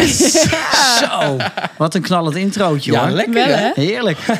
[0.00, 0.46] Yes!
[0.98, 1.36] Zo,
[1.78, 3.10] wat een knallend introotje Ja, hoor.
[3.10, 3.54] lekker Wel, hè?
[3.56, 3.70] hè?
[3.74, 4.18] Heerlijk.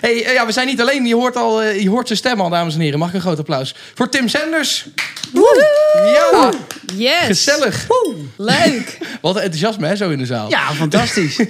[0.00, 1.06] Hey, eh, ja, we zijn niet alleen.
[1.06, 2.98] Je hoort, al, eh, je hoort zijn stem al, dames en heren.
[2.98, 4.86] Mag ik een groot applaus voor Tim Sanders?
[6.12, 6.50] Ja,
[6.94, 7.26] Yes.
[7.26, 7.86] gezellig.
[8.36, 8.98] Leuk.
[9.22, 10.48] Wat een enthousiasme hè, zo in de zaal.
[10.50, 11.40] Ja, fantastisch.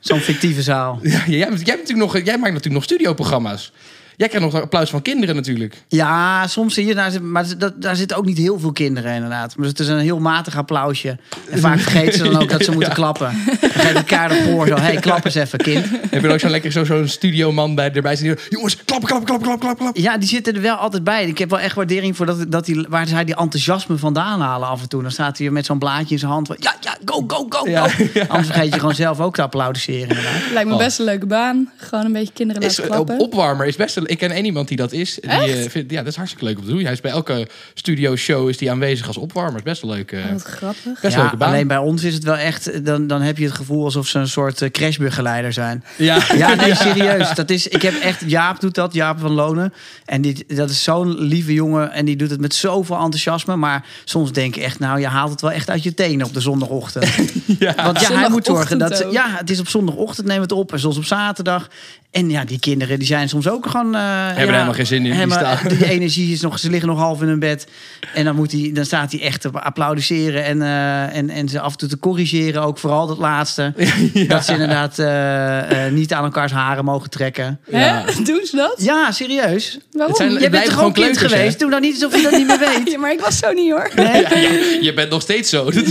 [0.00, 0.98] Zo'n fictieve zaal.
[1.02, 3.72] Ja, jij, jij, natuurlijk nog, jij maakt natuurlijk nog studioprogramma's.
[4.16, 5.82] Jij krijgt nog applaus van kinderen natuurlijk.
[5.88, 9.14] Ja, soms zie je, daar, zit- maar dat, daar zitten ook niet heel veel kinderen
[9.14, 9.56] inderdaad.
[9.56, 11.16] Maar het is een heel matig applausje.
[11.50, 13.32] En vaak vergeten ze dan ook dat ze moeten klappen.
[13.60, 15.86] Dan geef elkaar voor zo, hey, klap eens even kind.
[16.10, 18.36] Heb je ook zo lekker zo- zo'n studioman bij, erbij zitten?
[18.36, 19.76] die- Jongens, klappen, klappen, klappen, klappen, klappen.
[19.84, 20.02] klappen.
[20.02, 21.26] Ja, die zitten er wel altijd bij.
[21.26, 24.68] Ik heb wel echt waardering voor dat, dat die, waar zij die enthousiasme vandaan halen
[24.68, 25.02] af en toe.
[25.02, 26.46] Dan staat hij met zo'n blaadje in zijn hand.
[26.46, 28.20] van, Ja, ja, go, go, go, Ja, go.
[28.28, 30.40] Anders vergeet je gewoon zelf ook te applaudisseren inderdaad.
[30.52, 30.80] Lijkt me Oh.
[30.80, 31.70] best een leuke baan.
[31.76, 33.26] Gewoon een beetje kinderen Is, laten op, klappen.
[33.26, 35.18] opwarmer is best een, Ik ken één iemand die dat is.
[35.20, 36.82] Die, eh, vindt, ja, dat is hartstikke leuk om te doen.
[36.82, 39.56] Hij is bij elke studio show is die aanwezig als opwarmer.
[39.56, 40.12] Is best wel leuk.
[40.12, 41.00] eh, Oh, Wat grappig.
[41.00, 41.48] best Ja, leuke baan.
[41.48, 42.84] alleen bij ons is het wel echt...
[42.84, 45.84] Dan, dan heb je het gevoel alsof ze een soort eh, crashbegeleider zijn.
[45.96, 46.18] Ja.
[46.36, 47.34] Ja, nee, serieus.
[47.34, 48.22] Dat is, ik heb echt...
[48.26, 49.72] Jaap doet dat, Jaap van Lonen.
[50.04, 51.92] En die, dat is zo'n lieve jongen.
[51.92, 53.56] En die doet het met zoveel enthousiasme.
[53.56, 54.78] Maar soms denk ik echt...
[54.78, 57.06] Nou, je haalt het wel echt uit je tenen op de zondagochtend.
[57.58, 57.74] ja.
[57.74, 59.04] Want ja, hij moet zorgen dat...
[59.04, 59.12] ook.
[59.12, 60.72] Ja, het is op zondagochtend nemen we het op.
[60.72, 61.68] En soms op zaterdag.
[62.10, 63.93] En ja, die kinderen die zijn soms ook gewoon...
[64.00, 65.68] Hebben er helemaal geen zin in, die Helemaal, staan.
[65.78, 66.58] die energie is nog...
[66.58, 67.66] Ze liggen nog half in hun bed.
[68.14, 70.44] En dan, moet hij, dan staat hij echt te applaudisseren.
[70.44, 72.62] En, eh, en, en ze af en toe te corrigeren.
[72.62, 73.72] Ook vooral dat laatste.
[74.28, 77.60] Dat ze inderdaad eh, eh, niet aan elkaars haren mogen trekken.
[77.70, 78.04] Ja.
[78.24, 78.74] Doen ze dat?
[78.76, 79.78] Ja, serieus.
[79.92, 80.16] Waarom?
[80.16, 81.38] Zijn- Jij bent toch gewoon kind kleuters, hè?
[81.38, 81.58] geweest?
[81.58, 82.90] Doe nou niet alsof je dat niet meer weet.
[82.90, 83.90] Ja, maar ik was zo niet hoor.
[83.94, 84.06] Nee?
[84.22, 84.50] Ja, ja,
[84.80, 85.64] je bent nog steeds zo.
[85.70, 85.90] Dat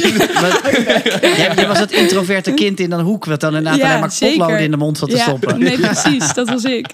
[1.22, 3.26] Jij, jij was dat introverte kind in een hoek...
[3.26, 5.60] wat dan inderdaad Ja, alleen maar potloden in de mond zat te ja, stoppen.
[5.60, 6.34] Nee, precies.
[6.34, 6.88] Dat was ik.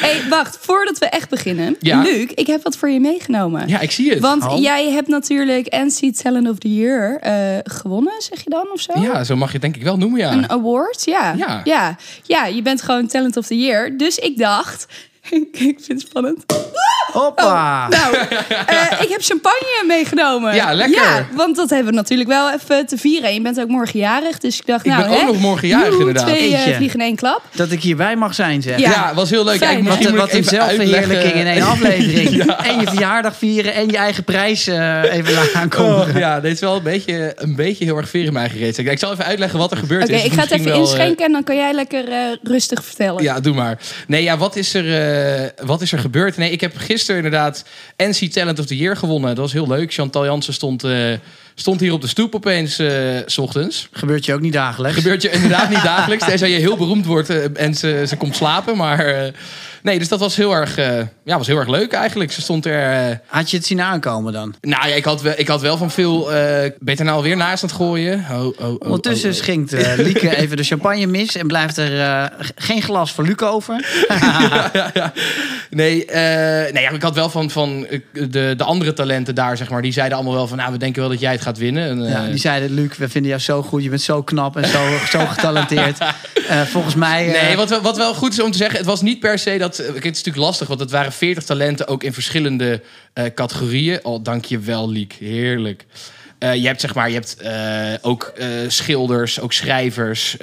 [0.00, 0.45] hey, wacht.
[0.60, 1.76] Voordat we echt beginnen.
[1.80, 2.02] Ja.
[2.02, 3.68] Luc, ik heb wat voor je meegenomen.
[3.68, 4.18] ja, ik zie het.
[4.20, 4.60] Want Oh.
[4.60, 8.92] jij hebt natuurlijk NC Talent of the Year eh, gewonnen, zeg je dan of zo?
[9.00, 10.32] Ja, zo mag je het denk ik wel noemen, ja.
[10.32, 11.32] Een award, ja.
[11.36, 11.60] Ja.
[11.64, 11.96] ja.
[12.22, 13.96] Ja, je bent gewoon Talent of the Year.
[13.96, 14.86] Dus ik dacht,
[15.30, 16.44] ik vind het spannend.
[17.12, 17.88] Hoppa!
[17.88, 18.14] Nou,
[18.66, 20.54] eh, ik heb champagne meegenomen.
[20.54, 21.02] Ja, lekker.
[21.02, 23.28] Ja, want dat hebben we natuurlijk wel even te vieren.
[23.28, 25.68] En je bent ook morgen jarig, dus ik dacht, Ik nou, ben ook nog morgen
[25.68, 26.26] jarig, inderdaad.
[26.26, 27.42] Twee vliegen in één klap.
[27.54, 28.78] Dat ik hierbij mag zijn, zeg.
[28.78, 28.90] Ja.
[28.90, 29.56] Ja, was heel leuk.
[29.56, 32.44] Fijn, Wat, wat een zelfverheerlijking in één aflevering.
[32.66, 36.08] En je verjaardag vieren en je eigen prijs eh, even laten aankomen.
[36.08, 38.78] Oh, ja, dit is wel een beetje, een beetje heel erg veer in mijn gereed.
[38.78, 40.24] Ik zal even uitleggen wat er gebeurd Oké, is.
[40.24, 42.04] ik ga het even wel, inschenken en dan kan jij lekker
[42.42, 43.22] rustig vertellen.
[43.22, 43.78] Ja, doe maar.
[44.06, 44.94] Nee, ja, wat is, er,
[45.44, 46.36] eh, wat is er gebeurd?
[46.36, 47.64] Nee, ik heb gisteren inderdaad
[47.96, 49.28] NC Talent of the Year gewonnen.
[49.28, 49.92] Dat was heel leuk.
[49.92, 51.12] Chantal Jansen stond, eh,
[51.54, 52.90] stond hier op de stoep opeens eh,
[53.26, 53.88] s ochtends.
[53.92, 54.96] Gebeurt je ook niet dagelijks.
[54.96, 56.24] Gebeurt je inderdaad niet dagelijks.
[56.24, 58.76] Tenzij je heel beroemd wordt eh, en ze, ze komt slapen.
[58.76, 59.32] Maar
[59.86, 62.32] nee, dus dat was heel erg, eh, ja, was heel erg leuk eigenlijk.
[62.32, 63.08] Ze stond er...
[63.10, 64.54] eh, Had je het zien aankomen dan?
[64.60, 66.32] nou ja, ik had, wel, ik had wel van veel...
[66.32, 68.24] eh beter nou alweer naast aan het gooien.
[68.30, 73.12] Oh, oh, oh, Ondertussen eh, Lieke even de champagne mis en blijft er geen glas
[73.12, 73.84] voor Luc over.
[75.70, 76.04] Nee,
[76.72, 79.82] nee ja, ik had wel van, van de, de andere talenten daar, zeg maar.
[79.82, 81.88] Die zeiden allemaal wel van, nou, we denken wel dat jij het gaat winnen.
[81.88, 83.82] En, Ja, die zeiden, Luc, we vinden jou zo goed.
[83.82, 85.98] Je bent zo knap en zo, zo getalenteerd.
[86.74, 87.26] Volgens mij...
[87.26, 89.75] Nee, wat, wat wel goed is om te zeggen, het was niet per se dat.
[89.76, 92.82] Het is natuurlijk lastig, want het waren 40 talenten ook in verschillende
[93.12, 94.04] eh, categorieën.
[94.04, 95.16] Oh, dank je wel, Liek.
[95.18, 95.86] Heerlijk.
[96.38, 98.32] Eh, je hebt zeg maar, je hebt eh, ook
[98.66, 100.36] schilders, ook schrijvers,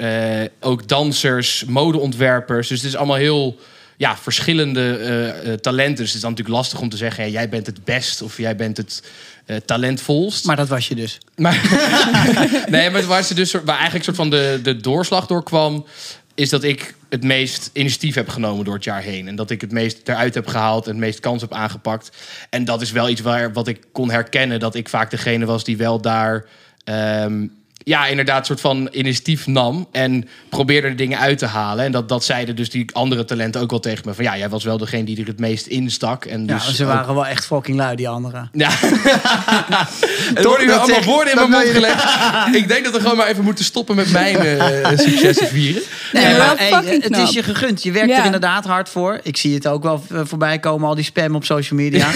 [0.60, 2.68] ook dansers, modeontwerpers.
[2.68, 3.58] Dus het is allemaal heel
[3.96, 5.96] ja, verschillende talenten.
[5.96, 8.36] Dus het is dan natuurlijk lastig om te zeggen, ja, jij bent het best of
[8.36, 9.02] jij bent het
[9.64, 10.44] talentvolst.
[10.44, 11.18] Maar dat was je dus.
[11.36, 11.60] Maar,
[12.70, 15.86] nee, maar waar, ze dus, waar eigenlijk soort van de, de doorslag door kwam...
[16.34, 19.28] is dat ik het meest initiatief heb genomen door het jaar heen.
[19.28, 22.10] En dat ik het meest eruit heb gehaald en het meest kans heb aangepakt.
[22.50, 24.60] En dat is wel iets waar, wat ik kon herkennen...
[24.60, 26.44] dat ik vaak degene was die wel daar...
[26.84, 27.46] ehm,
[27.84, 31.84] ja, inderdaad, soort van initiatief nam en probeerde er dingen uit te halen.
[31.84, 34.14] En dat, dat zeiden dus die andere talenten ook wel tegen me.
[34.14, 36.24] Van ja, jij was wel degene die er het meest instak.
[36.24, 38.48] En Ja, dus ze ook- waren wel echt fucking lui, die anderen.
[38.64, 38.70] ja.
[40.34, 42.04] er worden nu allemaal zeg- woorden in mijn mond gelegd.
[42.62, 45.82] Ik denk dat we gewoon maar even moeten stoppen met mijn eh successen vieren.
[46.12, 47.26] Nee, maar maar hey, het knap.
[47.28, 47.82] is je gegund.
[47.82, 48.18] Je werkt Ja.
[48.18, 49.20] er inderdaad hard voor.
[49.22, 52.06] Ik zie het ook wel eh, voorbij komen, al die spam op social media.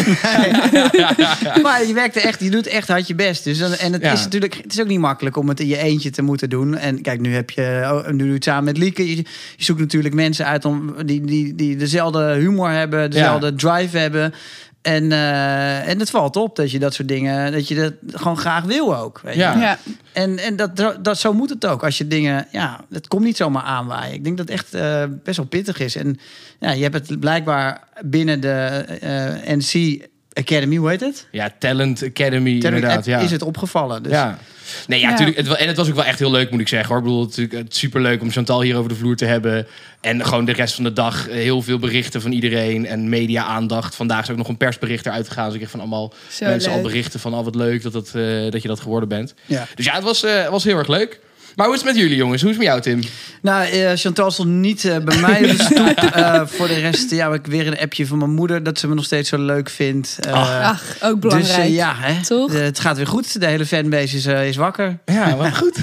[1.62, 3.44] maar je werkt er echt, je doet echt hard je best.
[3.44, 4.12] Dus en het Ja.
[4.12, 6.50] is natuurlijk, het is ook niet makkelijk om het het in je eentje te moeten
[6.50, 6.76] doen.
[6.76, 9.08] En kijk, nu heb je oh, nu doe het samen met Lieke.
[9.08, 9.24] Je, je
[9.56, 14.34] zoekt natuurlijk mensen uit om, die, die, die dezelfde humor hebben, dezelfde drive hebben.
[14.82, 18.36] En, eh, en het valt op dat je dat soort dingen, dat je dat gewoon
[18.36, 19.20] graag wil ook.
[19.20, 19.40] Weet je?
[19.40, 19.60] Ja.
[19.60, 19.78] Ja.
[20.12, 21.84] En, en dat, dat, zo moet het ook.
[21.84, 24.14] Als je dingen, ja, het komt niet zomaar aanwaaien.
[24.14, 25.96] Ik denk dat het echt eh, best wel pittig is.
[25.96, 26.18] En
[26.60, 30.02] ja, je hebt het blijkbaar binnen de eh, NC
[30.38, 31.26] Academy, hoe heet het?
[31.30, 33.04] Ja, Talent Academy, inderdaad.
[33.04, 33.18] Ja.
[33.18, 34.02] Is het opgevallen.
[34.02, 34.38] Dus Ja.
[34.86, 35.16] Nee, ja, Ja.
[35.16, 36.88] Tuurlijk, het, wa- en het was ook wel echt heel leuk, moet ik zeggen.
[36.88, 36.98] Hoor.
[36.98, 39.66] Ik bedoel, het is natuurlijk super leuk om Chantal hier over de vloer te hebben.
[40.00, 42.86] En gewoon de rest van de dag eh, heel veel berichten van iedereen.
[42.86, 43.94] En media-aandacht.
[43.94, 45.44] Vandaag is ook nog een persbericht eruit gegaan.
[45.44, 47.34] Dus ik kreeg van allemaal Zo mensen al berichten van...
[47.34, 49.34] al wat leuk dat, dat, eh, dat je dat geworden bent.
[49.46, 49.66] Ja.
[49.74, 51.20] Dus ja, het was, eh, was heel erg leuk.
[51.56, 52.42] Maar hoe is het met jullie, jongens?
[52.42, 53.10] Hoe is het met jou, Tim?
[53.42, 55.96] Nou, eh, Chantal stond niet eh, bij mij op de stoep.
[56.18, 58.62] Eh, voor de rest ja, heb ik weer een appje van mijn moeder...
[58.62, 60.16] dat ze me nog steeds zo leuk vindt.
[60.20, 61.62] Eh, Ach, ook belangrijk.
[61.62, 62.52] Dus ja, hè, Toch?
[62.52, 63.40] het gaat weer goed.
[63.40, 64.98] De hele fanbase is, eh, is wakker.
[65.04, 65.78] Ja, wat goed.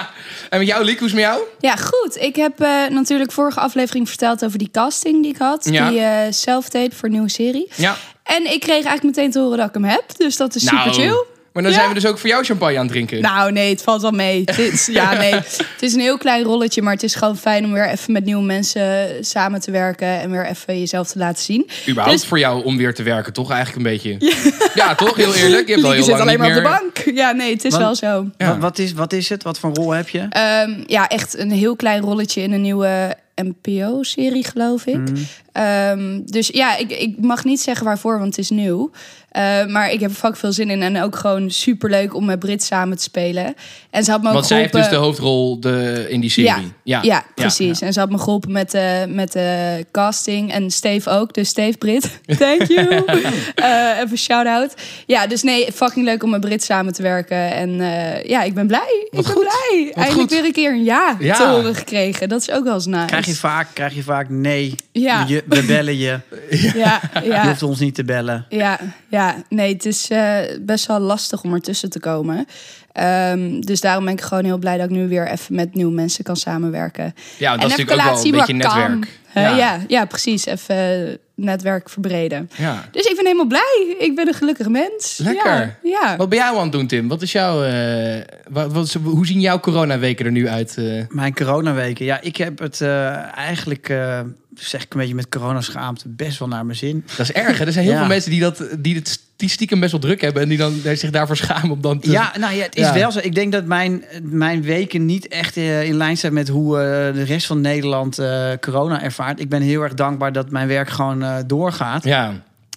[0.50, 1.42] en met jou, Liek, hoe is het met jou?
[1.60, 2.16] Ja, goed.
[2.20, 5.68] Ik heb eh, natuurlijk vorige aflevering verteld over die casting die ik had.
[5.70, 5.88] Ja.
[5.90, 7.70] Die eh self-tape voor een nieuwe serie.
[7.74, 7.96] Ja.
[8.22, 10.04] En ik kreeg eigenlijk meteen te horen dat ik hem heb.
[10.16, 11.24] Dus dat is super Nou, chill.
[11.56, 11.78] Maar dan Ja.
[11.78, 13.20] zijn we dus ook voor jou champagne aan het drinken.
[13.20, 14.42] Nou, nee, het valt wel mee.
[14.44, 15.32] Het is, ja, nee.
[15.34, 18.24] Het is een heel klein rolletje, maar het is gewoon fijn om weer even met
[18.24, 21.68] nieuwe mensen samen te werken en weer even jezelf te laten zien.
[21.88, 23.50] Überhaupt Dus- voor jou om weer te werken, toch?
[23.50, 24.34] Eigenlijk een beetje.
[24.74, 25.16] Ja, toch?
[25.16, 25.66] Heel eerlijk.
[25.66, 27.16] Je hebt al heel zit lang alleen maar op de bank.
[27.16, 28.30] Ja, nee, het is Want- wel zo.
[28.36, 28.48] Ja.
[28.48, 29.42] Wat, wat, is, wat is het?
[29.42, 30.26] Wat voor rol heb je?
[30.30, 34.96] Ehm, ja, echt een heel klein rolletje in een nieuwe NPO-serie, geloof ik.
[34.96, 35.16] Mhm.
[35.52, 38.90] Ehm, dus ja, ik, ik mag niet zeggen waarvoor, want het is nieuw.
[39.36, 40.82] Eh, maar ik heb er fucking veel zin in.
[40.82, 43.54] En ook gewoon super leuk om met Brit samen te spelen.
[43.90, 46.72] En ze had me ook Want zij heeft dus de hoofdrol de, in die serie.
[46.82, 47.80] Ja, ja, precies.
[47.80, 50.52] En ze had me geholpen met de, met de casting.
[50.52, 51.34] En Steve ook.
[51.34, 52.84] Dus Steve Brit, thank you.
[53.54, 54.74] Eh, even shout-out.
[55.06, 57.52] Ja, dus nee, fucking leuk om met Brit samen te werken.
[57.52, 59.08] En eh, ja, ik ben blij.
[59.10, 59.42] Wat ik ben goed.
[59.42, 59.84] blij.
[59.86, 60.30] Wat Eindelijk goed.
[60.30, 61.36] weer een keer een ja, Ja.
[61.36, 62.28] te horen gekregen.
[62.28, 63.06] Dat is ook wel eens nice.
[63.06, 64.74] Krijg je vaak, krijg je vaak nee.
[64.92, 65.24] Ja.
[65.28, 66.20] Je, we bellen je.
[66.74, 67.46] Ja, Je ja.
[67.46, 68.46] hoeft ons niet te bellen.
[68.48, 68.78] Ja,
[69.08, 72.46] ja, nee, het is eh, best wel lastig om ertussen te komen.
[72.92, 75.92] Ehm, dus daarom ben ik gewoon heel blij dat ik nu weer even met nieuwe
[75.92, 77.14] mensen kan samenwerken.
[77.38, 78.56] Ja, dat en is natuurlijk ook wel een beetje kan.
[78.56, 79.18] netwerk.
[79.34, 79.56] Ja.
[79.56, 79.80] ja.
[79.88, 80.46] Ja, precies.
[80.46, 82.50] Even eh, netwerk verbreden.
[82.56, 82.84] Ja.
[82.90, 83.96] Dus ik ben helemaal blij.
[83.98, 85.18] Ik ben een gelukkig mens.
[85.22, 85.78] Lekker.
[85.82, 86.16] Ja, ja.
[86.16, 87.08] Wat ben jij aan het doen, Tim?
[87.08, 90.76] Wat is jouw, eh, wat, hoe zien jouw coronaweken er nu uit?
[90.76, 91.02] eh?
[91.08, 92.04] Mijn coronaweken.
[92.04, 94.20] Ja, ik heb het eh, eigenlijk, eh,
[94.58, 97.04] zeg ik een beetje met coronaschaamte, best wel naar mijn zin.
[97.16, 97.58] Dat is erg.
[97.58, 97.64] Hè?
[97.64, 97.98] Er zijn heel Ja.
[98.00, 100.42] veel mensen die, dat, die het die stiekem best wel druk hebben...
[100.42, 102.10] en die dan zich daarvoor schamen om dan te...
[102.10, 102.94] Ja, nou ja, het is Ja.
[102.94, 103.18] wel zo.
[103.22, 107.14] Ik denk dat mijn, mijn weken niet echt eh, in lijn zijn met hoe eh,
[107.14, 109.40] de rest van Nederland eh, corona ervaart.
[109.40, 112.04] Ik ben heel erg dankbaar dat mijn werk gewoon doorgaat.
[112.04, 112.32] Ja,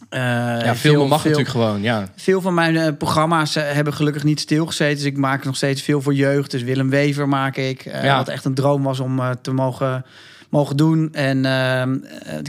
[0.10, 2.08] ja veel- filmen mag veel- natuurlijk gewoon, ja.
[2.16, 4.96] Veel van mijn programma's hebben gelukkig niet stilgezeten.
[4.96, 6.52] Dus ik maak nog steeds veel voor jeugd.
[6.52, 7.84] Dus Willem Wever maak ik.
[8.04, 8.18] Ja.
[8.18, 10.06] Wat echt een droom was om te mogen,
[10.50, 11.10] mogen doen.
[11.12, 11.98] En ehm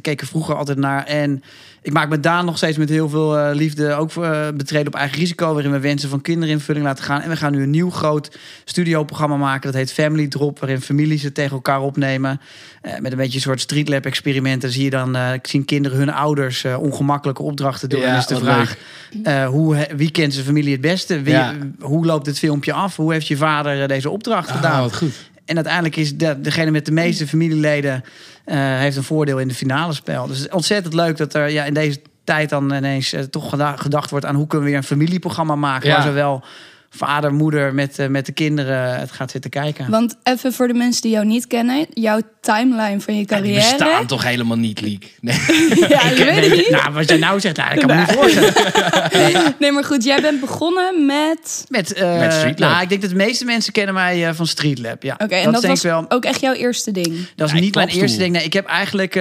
[0.05, 1.05] eh, ik vroeger altijd naar.
[1.05, 1.43] En
[1.83, 3.95] ik maak met Daan nog steeds met heel veel eh, liefde...
[3.95, 5.53] ook eh, betreden op eigen risico...
[5.53, 7.21] waarin we wensen van kinderen in vulling laten gaan.
[7.21, 9.63] En we gaan nu een nieuw groot studioprogramma maken.
[9.63, 12.41] Dat heet Family Drop, waarin families het tegen elkaar opnemen.
[13.01, 14.71] Met een beetje een soort street lab experimenten.
[14.71, 18.01] Zie je dan, ik zie kinderen hun ouders ongemakkelijke opdrachten doen.
[18.01, 18.77] Ja, en is de vraag,
[19.47, 21.23] hoe, wie kent zijn familie het beste?
[21.23, 21.55] Wie, Ja.
[21.81, 22.97] Hoe loopt het filmpje af?
[22.97, 24.81] Hoe heeft je vader deze opdracht Ah, gedaan?
[24.81, 25.30] wat goed.
[25.51, 28.05] En uiteindelijk is de, degene met de meeste familieleden
[28.45, 30.27] eh, heeft een voordeel in de finale spel.
[30.27, 34.11] Dus ontzettend leuk dat er ja, in deze tijd dan ineens eh, toch geda- gedacht
[34.11, 35.89] wordt aan hoe kunnen we weer een familieprogramma maken.
[35.89, 35.95] Ja.
[35.95, 36.45] Waar zowel
[36.91, 39.91] vader, moeder met, eh, met de kinderen het gaat zitten kijken.
[39.91, 41.87] Want even voor de mensen die jou niet kennen.
[41.91, 43.55] Jouw timeline van je Ja, die carrière.
[43.77, 45.15] bestaan toch helemaal niet, Liek?
[45.21, 45.37] Nee.
[45.89, 46.71] Ja, je weet het niet.
[46.71, 48.53] Nou, wat jij nou zegt, nou, ik kan me niet voorstellen.
[49.59, 50.05] Nee, maar goed.
[50.05, 51.65] Jij bent begonnen met...
[51.69, 52.71] Met, eh, Met Street Lab.
[52.71, 55.03] Nou, ik denk dat de meeste mensen kennen mij eh, van Street Lab.
[55.03, 56.05] Ja, Oké, en dat dat, was ik wel.
[56.09, 57.27] ook echt jouw eerste ding.
[57.37, 58.33] Dat is Ja, niet mijn eerste ding.
[58.33, 59.21] Nee, ik heb eigenlijk.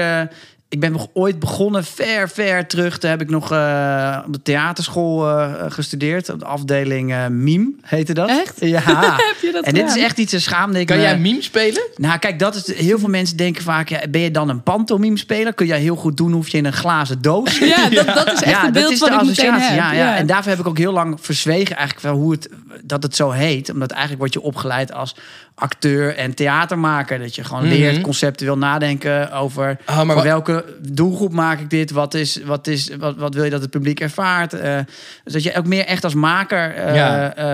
[0.69, 2.97] Ik ben nog ooit begonnen, ver, ver terug.
[2.97, 6.29] Toen heb ik nog eh, op de theaterschool eh, gestudeerd.
[6.29, 8.29] Op de afdeling eh mime, heette dat.
[8.29, 8.59] Echt?
[8.59, 8.81] Ja.
[9.29, 10.79] Heb je dat en dit is echt iets te schaamde.
[10.79, 11.81] Ik Kan me- jij meme spelen?
[11.95, 15.17] Nou, kijk, dat is heel veel mensen denken vaak: ja, ben je dan een pantomime
[15.17, 15.53] speler?
[15.53, 17.57] Kun jij heel goed doen, hoef je in een glazen doos.
[17.69, 19.75] Ja, dat, dat is echt het beeld wat ik meteen heb.
[19.75, 20.15] Ja, ja.
[20.15, 22.49] En daarvoor heb ik ook heel lang verzwegen eigenlijk wel hoe het,
[22.83, 23.69] dat het zo heet.
[23.69, 25.15] Omdat eigenlijk word je opgeleid als
[25.59, 27.19] acteur en theatermaker.
[27.19, 27.73] Dat je gewoon Mhm.
[27.73, 31.91] leert conceptueel nadenken over Oh, maar welke doelgroep maak ik dit?
[31.91, 34.53] Wat, is, wat, is, wat, wat wil je dat het publiek ervaart?
[34.53, 34.77] Eh,
[35.23, 37.35] dus dat je ook meer echt als maker eh, Ja.
[37.35, 37.53] eh,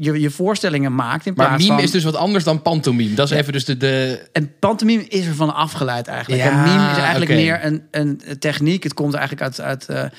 [0.00, 1.26] je, je voorstellingen maakt.
[1.26, 1.84] In Maar plaats meme van...
[1.84, 3.14] is dus wat anders dan pantomime.
[3.14, 3.76] Dat is even dus de...
[3.76, 6.42] de En pantomime is er van afgeleid eigenlijk.
[6.42, 8.82] Ja, en mime is eigenlijk meer een, een techniek.
[8.82, 10.10] Het komt eigenlijk uit, uit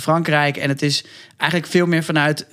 [0.00, 0.56] Frankrijk.
[0.56, 1.04] En het is
[1.36, 2.46] eigenlijk veel meer vanuit,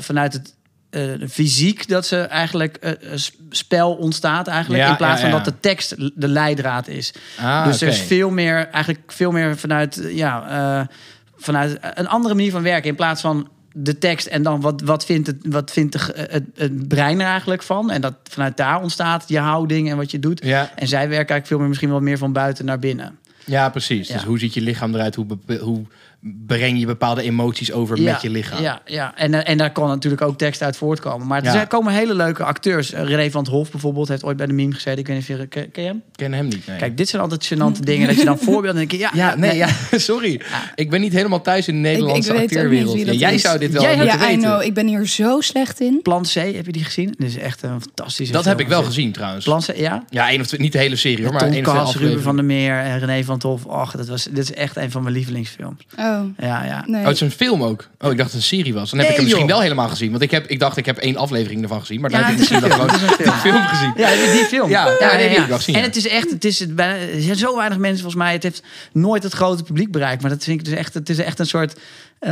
[0.00, 0.54] vanuit het
[0.90, 3.18] eh, fysiek dat ze eigenlijk eh, eh,
[3.50, 4.82] spel ontstaat eigenlijk.
[4.82, 5.32] Ja, in plaats ja, ja.
[5.32, 7.12] van dat de tekst de leidraad is.
[7.38, 10.88] Ah, dus er is veel meer, eigenlijk veel meer vanuit, ja,
[11.36, 12.90] vanuit een andere manier van werken.
[12.90, 16.44] In plaats van de tekst en dan wat, wat vindt, het, wat vindt de, het,
[16.54, 17.90] het brein er eigenlijk van.
[17.90, 20.44] En dat vanuit daar ontstaat je houding en wat je doet.
[20.44, 23.18] Ja, En zij werken eigenlijk veel meer misschien wel meer van buiten naar binnen.
[23.44, 24.08] ja, precies.
[24.08, 25.14] Dus hoe ziet je lichaam eruit?
[25.14, 25.26] Hoe,
[25.60, 25.86] hoe
[26.22, 28.62] breng je bepaalde emoties over met je lichaam?
[28.62, 29.12] Ja, ja.
[29.16, 31.26] En, eh, en daar kan natuurlijk ook tekst uit voortkomen.
[31.26, 31.64] Maar er Ja.
[31.64, 32.92] komen hele leuke acteurs.
[32.92, 34.98] Eh, René van het Hof bijvoorbeeld heeft ooit bij de meme gezeten.
[34.98, 36.02] Ik weet niet of je ken, ken je hem?
[36.14, 36.66] Ken hem niet.
[36.66, 36.76] Nee.
[36.78, 38.06] Kijk, dit zijn altijd gênante dingen.
[38.06, 40.40] Dat je dan voorbeelden en ja, ja, nee, ja, sorry.
[40.74, 43.42] Ik ben niet helemaal thuis in de Nederlandse ik Ja, jij is.
[43.42, 44.40] zou dit wel Jij moeten Ja, I weten.
[44.50, 44.62] know.
[44.62, 46.00] Ik ben hier zo slecht in.
[46.02, 47.14] Plan C, heb je die gezien?
[47.18, 48.56] Dit is echt een fantastische Dat film.
[48.56, 49.44] heb ik wel gezien trouwens.
[49.44, 50.04] Plan C, ja?
[50.10, 51.96] Ja, één of twee, niet de hele serie hoor, maar Tom één of twee Kaas,
[51.96, 53.64] Ruben van der Meer en René van het Hof.
[53.64, 55.86] Och, dat was, dit is echt een van mijn lievelingsfilms.
[55.98, 56.84] Oh, Ja, ja.
[56.86, 57.00] nee.
[57.00, 57.80] Oh, het is een film ook.
[57.80, 58.90] Oh, ik dacht dat het een serie was.
[58.90, 59.54] Dan heb ik hem misschien joh.
[59.54, 60.10] wel helemaal gezien.
[60.10, 62.00] Want ik, heb, ik dacht, ik heb één aflevering ervan gezien.
[62.00, 63.92] Maar dan Ja, heb ik misschien wel een gewoon film, een gezien.
[63.96, 64.70] Ja, die film.
[64.70, 65.86] Ja, ja, nee, die heb ik wel gezien, En ja.
[65.86, 68.32] het is echt, het is het er zijn zo weinig mensen volgens mij.
[68.32, 68.62] Het heeft
[68.92, 70.22] nooit het grote publiek bereikt.
[70.22, 71.78] Maar dat vind ik dus echt, het is echt een soort,
[72.18, 72.30] eh,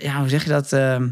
[0.00, 0.72] ja, hoe zeg je dat?
[0.72, 1.06] Ehm,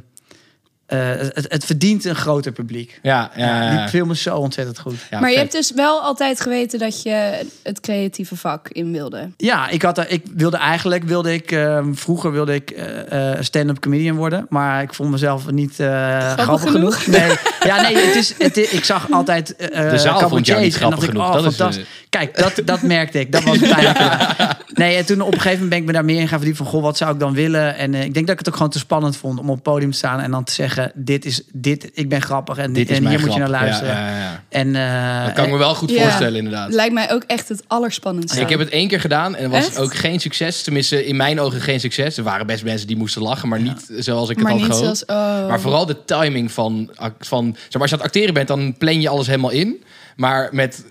[0.92, 2.98] eh, het, het verdient een groter publiek.
[3.02, 3.78] Ja, ja, ja.
[3.80, 4.94] Die film is zo ontzettend goed.
[5.10, 9.28] Ja, maar je hebt dus wel altijd geweten dat je het creatieve vak in wilde.
[9.36, 13.38] Ja, ik, had, er- ik wilde eigenlijk, wilde ik, ehm, vroeger wilde ik eh, eh,
[13.42, 14.46] stand-up comedian worden.
[14.48, 17.02] Maar ik vond mezelf niet eh, grappig, genoeg.
[17.02, 17.06] genoeg?
[17.18, 20.60] Nee, ja, nee het is, het is- ik zag altijd eh De zaal vond jou
[20.60, 21.26] niet cabaretiers en dacht grappig ik, genoeg.
[21.26, 21.84] oh, Dat is, fantastisch.
[21.84, 23.32] eh, Kijk, dat, dat merkte ik.
[23.32, 24.56] Dat was het pijnlijke.
[24.74, 26.64] Nee, en toen op een gegeven moment ben ik me daar meer in gaan verdiepen.
[26.64, 27.76] Van, goh, wat zou ik dan willen?
[27.76, 29.62] En eh, ik denk dat ik het ook gewoon te spannend vond om op het
[29.62, 32.90] podium te staan en dan te zeggen: dit is, dit, ik ben grappig en, Dit
[32.90, 33.94] is en hier moet je naar luisteren.
[33.94, 34.42] Ja, ja, ja.
[34.48, 36.02] En, eh, Dat kan ik me wel goed Ja.
[36.02, 36.72] voorstellen, inderdaad.
[36.72, 38.40] Lijkt mij ook echt het allerspannendste.
[38.40, 39.78] Ik heb het één keer gedaan en het was Echt?
[39.78, 40.62] ook geen succes.
[40.62, 42.16] Tenminste, in mijn ogen geen succes.
[42.16, 44.76] Er waren best mensen die moesten lachen, maar niet zoals ik het had gehoopt.
[44.76, 45.04] zoals...
[45.04, 45.48] Oh.
[45.48, 46.90] Maar vooral de timing van,
[47.20, 49.82] van zeg maar, als je aan het acteren bent, dan plan je alles helemaal in.
[50.16, 50.84] Maar met,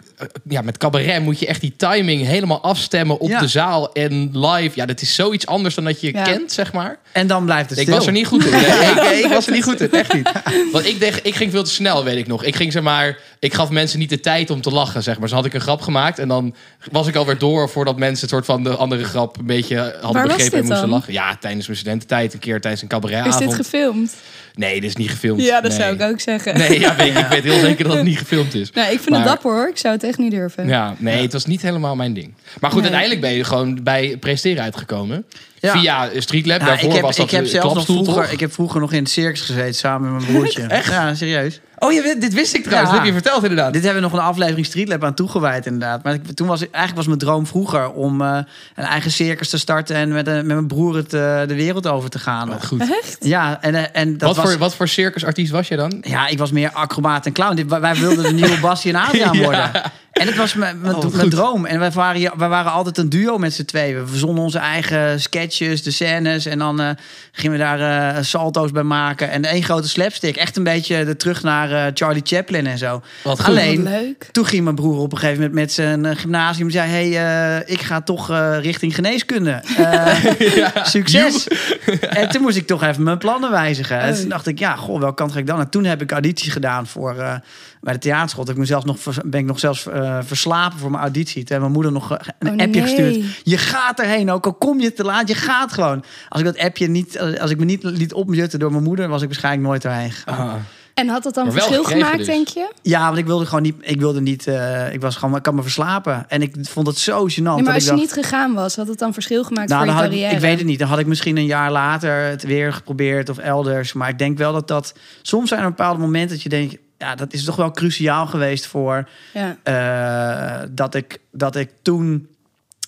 [0.50, 3.40] ja, met cabaret moet je echt die timing helemaal afstemmen op Ja.
[3.40, 4.72] de zaal en live.
[4.76, 6.24] Ja, dat is zoiets anders dan dat je Ja.
[6.24, 7.00] kent, zeg maar.
[7.12, 7.98] en dan blijft het Ik stil.
[7.98, 8.52] was er niet goed in.
[8.96, 10.32] Nee, ik, ik was er niet goed in, echt niet.
[10.72, 12.44] Want ik, dacht, ik ging veel te snel, weet ik nog.
[12.44, 15.24] Ik ging zeg maar, ik gaf mensen niet de tijd om te lachen, zeg maar.
[15.28, 16.56] Dus had ik een grap gemaakt en dan
[16.92, 20.02] was ik alweer door voordat mensen het soort van de andere grap een beetje hadden
[20.02, 20.90] Waar was begrepen en moesten dan?
[20.90, 21.14] lachen.
[21.14, 23.40] Ja, tijdens mijn studententijd, een keer tijdens een Is cabaretavond.
[23.50, 24.14] dit gefilmd?
[24.56, 25.42] Nee, dit is niet gefilmd.
[25.42, 25.80] Ja, dat nee.
[25.80, 26.58] zou ik ook zeggen.
[26.58, 28.72] Nee, ja, weet, ik, ik weet heel zeker dat het niet gefilmd is.
[28.72, 29.68] Nou, ik vind Maar- het dapper hoor.
[29.70, 30.68] Ik zou het echt niet durven.
[30.68, 32.34] Ja, nee, het was niet helemaal mijn ding.
[32.60, 32.92] Maar goed, Nee.
[32.92, 35.26] uiteindelijk ben je gewoon bij presteren uitgekomen.
[35.60, 35.72] Ja.
[35.80, 36.60] Via Streetlab.
[36.60, 38.32] Ja, Daarvoor ik heb, was dat ik heb de zelfs nog vroeger, toch?
[38.32, 40.62] ik heb vroeger nog in het circus gezeten samen met mijn broertje.
[40.80, 40.88] Echt?
[40.92, 41.60] Ja, serieus.
[41.84, 42.92] Oh, je, dit wist ik trouwens.
[42.92, 42.98] Ja.
[42.98, 43.74] Dat heb je verteld inderdaad.
[43.74, 46.04] Dit hebben we nog een aflevering Streetlab aan toegewijd inderdaad.
[46.04, 48.38] Maar ik, toen was eigenlijk was mijn droom vroeger om eh,
[48.76, 51.88] een eigen circus te starten en met, eh, met mijn broer het, eh, de wereld
[51.88, 52.50] over te gaan.
[52.50, 52.82] Wat goed.
[52.82, 53.18] Echt?
[53.20, 54.50] Ja, en, en dat Wat, was.
[54.50, 55.98] voor, wat voor circusartiest was je dan?
[56.02, 57.68] Ja, ik was meer acrobaat en clown.
[57.68, 59.72] Wij- wilden de nieuwe Bassie en Adriaan Ja.
[60.12, 61.66] En het was mijn, mijn, Oh, mijn droom.
[61.66, 63.96] En wij waren, wij waren altijd een duo met z'n tweeën.
[64.02, 66.46] We verzonnen onze eigen sketches, de scènes.
[66.46, 66.90] En dan eh,
[67.32, 69.30] gingen we daar eh, salto's bij maken.
[69.30, 70.36] En één grote slapstick.
[70.36, 73.02] Echt een beetje de terug naar eh, Charlie Chaplin en zo.
[73.24, 73.48] Wat goed.
[73.48, 74.28] Alleen, Wat leuk.
[74.32, 76.70] toen ging mijn broer op een gegeven moment met zijn gymnasium.
[76.70, 79.62] zei: hey, eh, ik ga toch eh, richting geneeskunde.
[79.78, 81.48] Eh, Succes.
[82.20, 84.00] en toen moest ik toch even mijn plannen wijzigen.
[84.00, 84.20] En Oh.
[84.20, 85.60] toen dacht ik: ja, goh, welke kant ga ik dan?
[85.60, 87.42] En toen heb ik audities gedaan voor.
[87.82, 88.50] Bij de theaterschool.
[88.50, 91.44] Ik mezelf nog, ben ik nog zelfs eh, verslapen voor mijn auditie.
[91.44, 92.82] Toen heeft mijn moeder nog een Oh, appje nee.
[92.82, 93.40] gestuurd.
[93.44, 95.28] Je gaat erheen, ook al kom je te laat.
[95.28, 96.04] Je gaat gewoon.
[96.30, 99.08] Als ik dat appje niet, eh, als ik me niet liet opjutten door mijn moeder,
[99.08, 100.50] was ik waarschijnlijk nooit erheen gegaan.
[100.50, 100.56] Ah.
[100.94, 102.26] En had dat dan verschil gemaakt, dus.
[102.26, 102.72] denk je?
[102.82, 103.76] Ja, want ik wilde gewoon niet.
[103.80, 104.48] Ik wilde niet.
[104.48, 105.36] eh, ik was gewoon.
[105.36, 106.26] Ik kan me verslapen.
[106.30, 107.36] En ik vond het zo gênant.
[107.36, 109.70] Nee, maar dat als ik je dacht, niet gegaan was, had het dan verschil gemaakt
[109.70, 110.36] nou, voor dan je had ik, carrière?
[110.36, 110.80] ik weet het niet.
[110.80, 113.94] Dan had ik misschien een jaar later het weer geprobeerd of elders.
[113.94, 114.94] Maar ik denk wel dat dat.
[115.22, 116.78] Soms zijn er bepaalde momenten dat je denkt.
[117.02, 119.10] Ja, dat is toch wel cruciaal geweest voor.
[119.34, 119.56] Ja.
[119.64, 122.28] eh, dat, ik, dat ik toen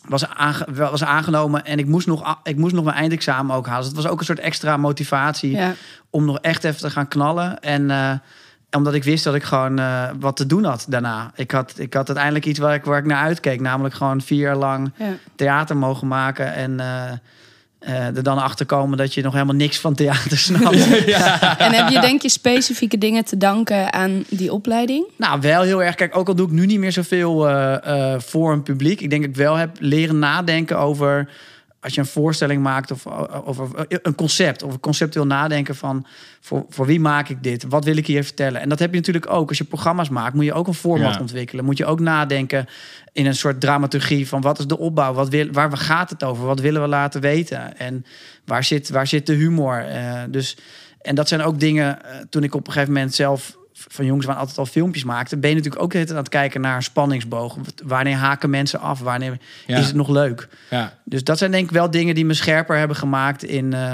[0.08, 3.80] was, aange- was aangenomen en ik moest, nog, ik moest nog mijn eindexamen ook halen.
[3.84, 5.74] Dus het was ook een soort extra motivatie Ja.
[6.10, 7.60] om nog echt even te gaan knallen.
[7.60, 8.12] En eh,
[8.72, 11.32] omdat ik wist dat ik gewoon eh, wat te doen had daarna.
[11.36, 13.62] Ik had, ik had uiteindelijk iets waar ik, waar ik naar uitkeek.
[13.62, 15.10] Namelijk gewoon vier jaar lang Ja.
[15.36, 16.54] theater mogen maken.
[16.54, 16.80] En
[17.84, 20.76] eh, er dan achter komen dat je nog helemaal niks van theater snapt.
[21.58, 25.06] En heb je denk je specifieke dingen te danken aan die opleiding?
[25.18, 25.96] Nou, wel heel erg.
[25.96, 29.02] Kijk, ook al doe ik nu niet meer zoveel eh, eh, voor een publiek.
[29.02, 31.30] Ik denk dat ik wel heb leren nadenken over.
[31.84, 34.64] Als je een voorstelling maakt of o- over een concept.
[34.64, 36.06] Of een conceptueel nadenken van
[36.42, 37.64] voor, voor wie maak ik dit?
[37.70, 38.62] Wat wil ik hier vertellen?
[38.62, 39.50] En dat heb je natuurlijk ook.
[39.50, 41.20] Als je programma's maakt, moet je ook een format Ja.
[41.20, 41.66] ontwikkelen.
[41.66, 42.66] Moet je ook nadenken
[43.12, 45.14] in een soort dramaturgie van wat is de opbouw?
[45.14, 46.46] Wat wil, waar gaat het over?
[46.46, 47.78] Wat willen we laten weten?
[47.78, 48.06] En
[48.46, 49.78] waar zit, waar zit de humor?
[49.86, 50.58] Eh, dus
[51.02, 54.26] En dat zijn ook dingen, eh, toen ik op een gegeven moment zelf van jongens
[54.26, 57.62] waren altijd al filmpjes maakte, ben je natuurlijk ook aan het kijken naar spanningsbogen.
[57.84, 59.00] Wanneer haken mensen af?
[59.00, 59.38] Wanneer
[59.68, 59.78] Ja.
[59.78, 60.48] is het nog leuk?
[60.70, 60.94] Ja.
[61.06, 63.94] Dus dat zijn denk ik wel dingen die me scherper hebben gemaakt in eh,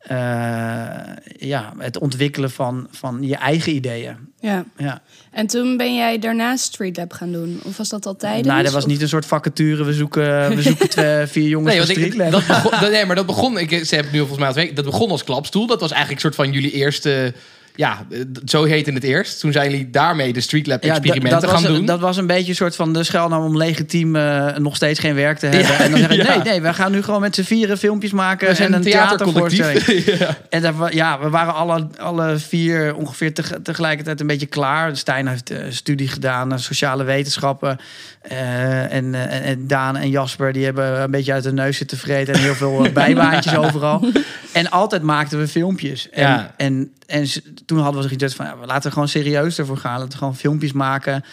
[0.00, 4.16] eh, ja, het ontwikkelen van, van je eigen ideeën.
[4.40, 4.64] Ja.
[4.76, 5.02] Ja.
[5.30, 7.60] En toen ben jij daarna Street Lab gaan doen?
[7.64, 8.46] Of was dat al tijdens?
[8.46, 9.84] Nou, dat was Of- niet een soort vacature.
[9.84, 12.30] We zoeken, we zoeken twee, vier jongens Nee, Street Lab.
[12.30, 13.58] dat begon, dat- nee, maar dat begon.
[13.58, 15.66] Ik, ze hebben nu al volgens mij al twee- Dat begon als klapstoel.
[15.66, 17.34] Dat was eigenlijk een soort van jullie eerste.
[17.80, 19.40] Ja, eh, zo heette het eerst.
[19.40, 21.86] Toen zijn jullie daarmee de Street Lab Ja, experimenten dat, dat gaan was, doen.
[21.86, 25.14] Dat was een beetje een soort van de schuilnaam om legitiem eh, nog steeds geen
[25.14, 25.66] werk te hebben.
[25.72, 26.34] Ja, en dan zeggen ja.
[26.34, 29.82] nee, nee, we gaan nu gewoon met z'n vieren filmpjes maken en een een theatervoorstelling.
[30.50, 34.96] En dat, ja, we waren alle, alle vier ongeveer teg- tegelijkertijd een beetje klaar.
[34.96, 37.78] Stijn heeft eh, studie gedaan, eh, sociale wetenschappen.
[38.90, 42.34] En, en- Daan en Jasper, die hebben een beetje uit de neus zitten vreten.
[42.34, 44.04] En heel veel bijbaantjes overal.
[44.52, 46.10] En altijd maakten we filmpjes.
[46.10, 46.54] En, Ja.
[46.56, 47.26] en, en
[47.70, 49.98] toen hadden we zoiets van, ja, we laten we gewoon serieus ervoor gaan.
[49.98, 51.24] Laten we gewoon filmpjes maken.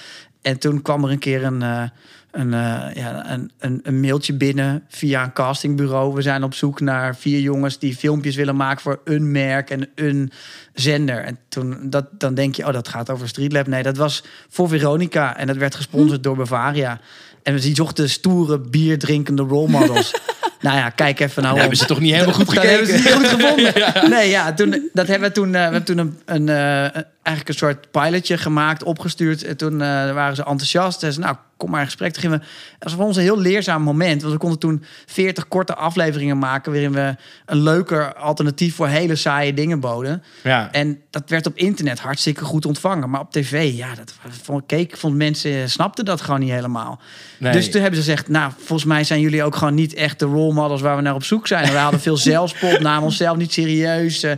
[0.41, 1.61] En toen kwam er een keer een...
[1.61, 1.83] eh,
[2.31, 6.13] een, eh, ja, een, een, een mailtje binnen via een castingbureau.
[6.13, 9.89] We zijn op zoek naar vier jongens die filmpjes willen maken voor een merk en
[9.95, 10.31] een
[10.73, 11.23] zender.
[11.23, 13.67] En toen dat, dan denk je, oh, dat gaat over Street Lab.
[13.67, 16.99] Nee, dat was voor Veronica en dat werd gesponsord door Bavaria.
[17.43, 20.13] En we zochten stoere, bierdrinkende role models.
[20.59, 21.59] nou ja, kijk even nou.
[21.59, 23.21] Hebben ze toch niet helemaal goed Dat hebben ze gekeken?
[23.21, 24.09] niet goed gevonden.
[24.17, 27.47] Nee, ja, toen, dat hebben we toen, eh, we hebben toen een, een, eh, eigenlijk
[27.47, 29.43] een soort pilotje gemaakt, opgestuurd.
[29.43, 31.03] En toen eh, waren ze enthousiast.
[31.03, 32.13] En ze, nou, kom maar in gesprek.
[32.13, 34.21] Toen gingen we, dat was voor ons een heel leerzaam moment.
[34.21, 36.71] Want we konden toen 40 korte afleveringen maken...
[36.71, 40.23] waarin we een leuker alternatief voor hele saaie dingen boden.
[40.43, 40.71] Ja.
[40.71, 43.09] En dat werd op internet hartstikke goed ontvangen.
[43.09, 46.99] Maar op tv, ja, dat vond, keek, vond mensen snapten dat gewoon niet helemaal.
[47.37, 47.51] Nee.
[47.51, 50.25] Dus toen hebben ze gezegd, nou, volgens mij zijn jullie ook gewoon niet echt de
[50.25, 51.71] role models waar we naar op zoek zijn.
[51.71, 54.23] We hadden veel zelfspot, namen onszelf niet serieus.
[54.23, 54.31] eh,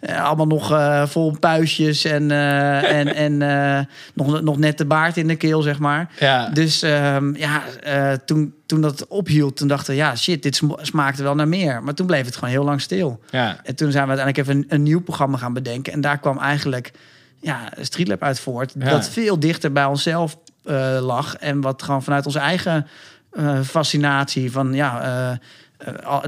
[0.00, 5.26] eh, allemaal nog eh, vol puistjes en, en, en nog, nog net de baard in
[5.26, 6.10] de keel, zeg maar.
[6.18, 6.48] Ja.
[6.48, 10.82] Dus ehm, ja, eh, toen, toen dat ophield, toen dachten we, ja, shit, dit sm-
[10.82, 11.82] smaakte wel naar meer.
[11.82, 13.20] Maar toen bleef het gewoon heel lang stil.
[13.30, 13.60] ja.
[13.62, 15.92] En toen zijn we uiteindelijk even een, een nieuw programma gaan bedenken.
[15.92, 16.92] En daar kwam eigenlijk
[17.40, 18.74] ja, Streetlab uit voort.
[18.78, 18.90] Ja.
[18.90, 21.36] Dat veel dichter bij onszelf eh, lag.
[21.36, 22.86] En wat gewoon vanuit onze eigen
[23.30, 25.38] eh, fascinatie van ja.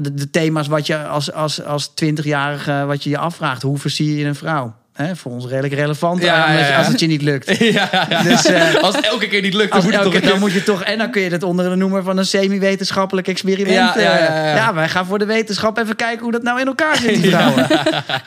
[0.01, 3.61] de, de thema's wat je als, als, als 20-jarige wat je je afvraagt.
[3.61, 4.75] Hoe versier je een vrouw?
[5.03, 6.77] Hè, voor ons redelijk relevant Ja, als, ja, ja.
[6.77, 7.57] als het je niet lukt.
[7.59, 8.23] ja, ja, ja.
[8.23, 10.31] Dus, eh, Als het elke keer niet lukt, dan moet het toch elke, een dan
[10.31, 13.27] keer- moet je toch, en dan kun je het onder de noemer van een semi-wetenschappelijk
[13.27, 13.69] experiment.
[13.75, 14.73] Ja, ja, ja, eh, ja.
[14.73, 17.67] wij gaan voor de wetenschap even kijken hoe dat nou in elkaar zit, die vrouwen.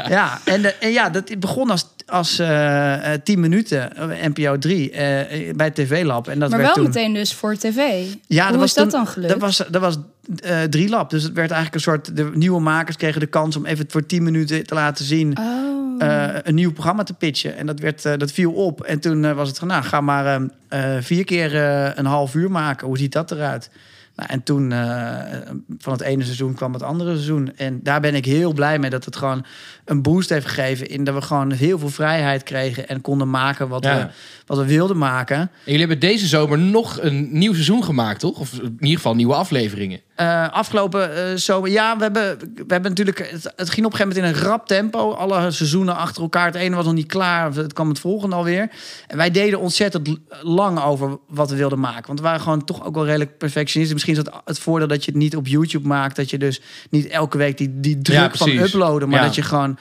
[0.08, 4.58] Ja, en, de- en ja, dat begon als, als eh, eh, 10 minuten, eh, NPO
[4.58, 6.28] 3, eh, bij TV Lab.
[6.28, 7.76] En dat maar werd wel toen, meteen dus voor tv.
[8.26, 9.32] Ja, Hoe dat was is dat toen- dan gelukt?
[9.32, 9.96] Dat was, dat was
[10.42, 11.11] eh, drie lab.
[11.11, 12.16] Dus het werd eigenlijk een soort.
[12.16, 15.38] De nieuwe makers kregen de kans om even voor 10 minuten te laten zien.
[15.38, 16.02] Oh.
[16.02, 17.56] eh, een nieuw programma te pitchen.
[17.56, 18.80] En dat, werd, eh, dat viel op.
[18.80, 20.40] En toen was het van, nou, ga maar
[21.00, 21.54] vier keer
[21.98, 22.87] een half uur maken.
[22.87, 23.70] Hoe ziet dat eruit?
[24.16, 24.70] Nou, en toen,
[25.78, 27.56] van het ene seizoen kwam het andere seizoen.
[27.56, 29.44] En daar ben ik heel blij mee dat het gewoon
[29.85, 30.88] een boost heeft gegeven.
[30.88, 33.97] In dat we gewoon heel veel vrijheid kregen en konden maken wat, Ja.
[33.99, 34.07] we,
[34.47, 35.37] wat we wilden maken.
[35.37, 38.38] En jullie hebben deze zomer nog een nieuw seizoen gemaakt, toch?
[38.38, 40.01] Of in ieder geval nieuwe afleveringen.
[40.14, 43.31] Eh, afgelopen eh, zomer, ja, we hebben, we hebben natuurlijk.
[43.31, 45.11] Het, het ging op een gegeven moment in een rap tempo.
[45.12, 46.47] Alle seizoenen achter elkaar.
[46.47, 48.71] Het ene was nog niet klaar, het kwam het volgende alweer.
[49.07, 52.07] En wij deden ontzettend lang over wat we wilden maken.
[52.07, 53.95] Want we waren gewoon toch ook wel redelijk perfectionisten.
[53.95, 56.16] Misschien is het het voordeel dat je het niet op YouTube maakt.
[56.16, 59.09] Dat je dus niet elke week die, die druk Ja, van uploaden.
[59.09, 59.25] Maar Ja.
[59.25, 59.71] dat je gewoon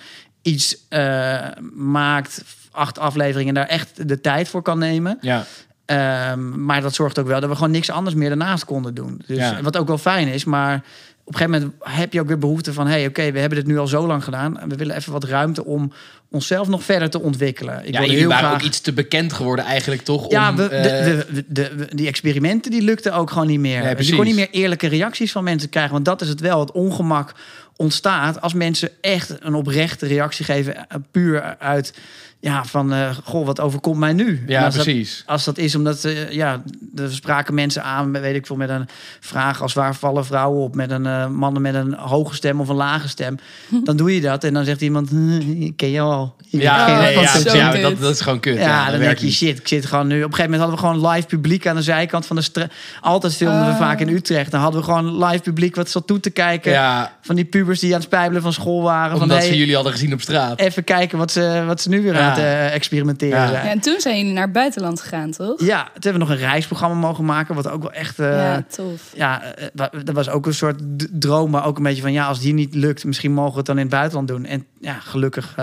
[0.42, 1.38] iets eh,
[1.74, 5.18] maakt, acht afleveringen, en daar echt de tijd voor kan nemen.
[5.22, 5.46] Ja.
[5.86, 9.22] Ehm, maar dat zorgt ook wel dat we gewoon niks anders meer daarnaast konden doen.
[9.28, 9.62] Dus, Ja.
[9.62, 10.44] Wat ook wel fijn is.
[10.46, 10.76] Maar
[11.24, 12.88] op een gegeven moment heb je ook weer behoefte van...
[12.88, 14.60] hé, hey, oké, we hebben dit nu al zo lang gedaan.
[14.60, 15.92] En we willen even wat ruimte om
[16.30, 17.86] onszelf nog verder te ontwikkelen.
[17.86, 18.54] Ik ja, jullie waren graag...
[18.54, 20.32] ook iets te bekend geworden eigenlijk, toch?
[20.32, 23.60] Ja, om, we, de, eh, de, de, de- die experimenten die lukten ook gewoon niet
[23.60, 23.84] meer.
[23.84, 25.92] Nee, je kon niet meer eerlijke reacties van mensen krijgen.
[25.94, 26.60] Want dat is het wel.
[26.60, 27.34] Het ongemak
[27.82, 30.76] ontstaat als mensen echt een oprechte reactie geven.
[30.76, 31.94] eh, Puur uit,
[32.44, 34.44] ja, van, eh, goh, wat overkomt mij nu?
[34.48, 35.24] Ja, als dat- precies.
[35.26, 36.62] als dat is omdat, eh, ja,
[36.96, 38.88] er spraken mensen aan, weet ik veel, met een
[39.20, 40.76] vraag als waar vallen vrouwen op?
[40.76, 43.36] Met een eh, mannen met een hoge stem of een lage stem.
[43.84, 46.36] Dan doe je dat en dan zegt iemand, "Hm, ik ken jou al.
[46.50, 48.56] Ik Ja, ken nee, jou ja, al." zo ja, dat, dat is gewoon kut.
[48.58, 49.36] Ja, Ja, dat dan denk werkt je, niet.
[49.36, 50.18] shit, ik zit gewoon nu...
[50.24, 52.72] Op een gegeven moment hadden we gewoon live publiek aan de zijkant van de straat.
[53.02, 53.78] Altijd filmden we Oh.
[53.78, 54.52] vaak in Utrecht.
[54.52, 56.72] Dan hadden we gewoon live publiek wat zat toe te kijken.
[56.72, 59.12] Ja, Van die pubers die aan het spijbelen van school waren.
[59.12, 60.60] van, Omdat hey, ze jullie hadden gezien op straat.
[60.60, 62.20] Even kijken wat ze, wat ze nu weer Ja.
[62.32, 63.48] Aan het eh, experimenteren Ja.
[63.48, 63.66] zijn.
[63.66, 65.62] Ja, en toen zijn jullie naar het buitenland gegaan, toch?
[65.66, 68.20] Ja, toen hebben we nog een reisprogramma mogen maken, wat ook wel echt.
[68.20, 69.12] eh, ja, tof.
[69.16, 69.68] ja, eh,
[70.04, 70.82] dat was ook een soort
[71.22, 73.66] droom, maar ook een beetje van ja, als die niet lukt, misschien mogen we het
[73.66, 74.46] dan in het buitenland doen.
[74.46, 75.56] En ja, gelukkig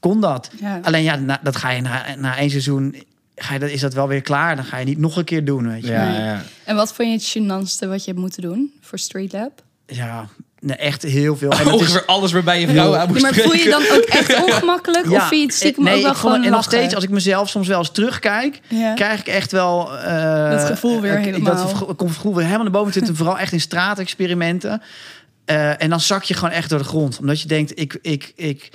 [0.00, 0.50] kon dat.
[0.60, 0.78] Ja.
[0.82, 2.94] Alleen ja, na, dat ga je na, na één seizoen,
[3.36, 4.56] ga je, dat- is dat wel weer klaar.
[4.56, 5.92] Dan ga je niet nog een keer doen, weet je.
[5.92, 6.42] Ja.
[6.64, 9.62] En wat vond je het gênantste wat je hebt moeten doen voor Street Lab?
[9.86, 10.26] Ja,
[10.60, 11.50] nee, echt heel veel.
[11.50, 14.04] En dat is- Ongeveer alles waarbij je vrouw aan moest maar voel je dan ook
[14.04, 15.10] echt ongemakkelijk?
[15.10, 17.48] of vind je het stiekem nee, ook wel gewoon En nog steeds, als ik mezelf
[17.48, 18.94] soms wel eens terugkijk, Ja.
[18.94, 19.96] krijg ik echt wel...
[19.98, 21.54] eh, Dat gevoel weer eh, helemaal.
[21.56, 22.92] Dat gevoel- komt het gevoel weer helemaal naar boven.
[22.92, 24.82] Het zit vooral echt in straatexperimenten.
[25.44, 27.18] Eh, en dan zak je gewoon echt door de grond.
[27.20, 28.70] Omdat je denkt, ik, ik, ik,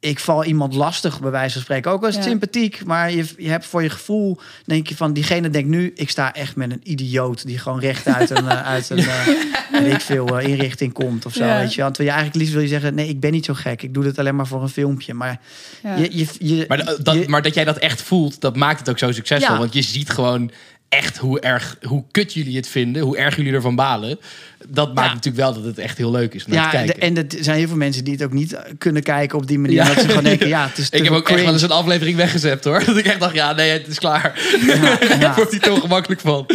[0.00, 1.90] ik val iemand lastig, bij wijze van spreken.
[1.90, 2.22] Ook Ja.
[2.22, 4.38] sympathiek, maar je, je hebt voor je gevoel...
[4.64, 5.92] denk je van, diegene denkt nu...
[5.94, 9.26] ik sta echt met een idioot die gewoon recht uit een, eh, uit een eh,
[9.72, 11.44] weet ik veel, eh, inrichting komt of zo.
[11.44, 11.58] Ja.
[11.58, 11.82] Weet je?
[11.82, 12.94] Want je eigenlijk liefst wil je zeggen...
[12.94, 13.82] nee, ik ben niet zo gek.
[13.82, 15.14] Ik doe dit alleen maar voor een filmpje.
[15.14, 15.40] Maar,
[15.82, 15.96] Ja.
[15.96, 18.78] je, je, je, Maar, dat- dat, je- maar dat jij dat echt voelt, dat maakt
[18.78, 19.52] het ook zo succesvol.
[19.54, 19.58] Ja.
[19.60, 20.50] Want je ziet gewoon
[20.88, 24.18] echt hoe erg, hoe kut jullie het vinden, hoe erg jullie ervan balen.
[24.68, 25.14] Dat maakt Ja.
[25.14, 27.00] natuurlijk wel dat het echt heel leuk is om Ja, te kijken.
[27.00, 29.58] en er zijn heel veel mensen die het ook niet eh, kunnen kijken op die
[29.58, 29.76] manier.
[29.76, 29.86] Ja.
[29.86, 32.16] Dat ze gewoon denken, ja, het is ik heb ook echt wel eens een aflevering
[32.16, 32.84] weggezet hoor.
[32.86, 34.40] Dat ik echt dacht, ja, nee, het is klaar.
[35.20, 36.46] Daar wordt hij toch gemakkelijk van.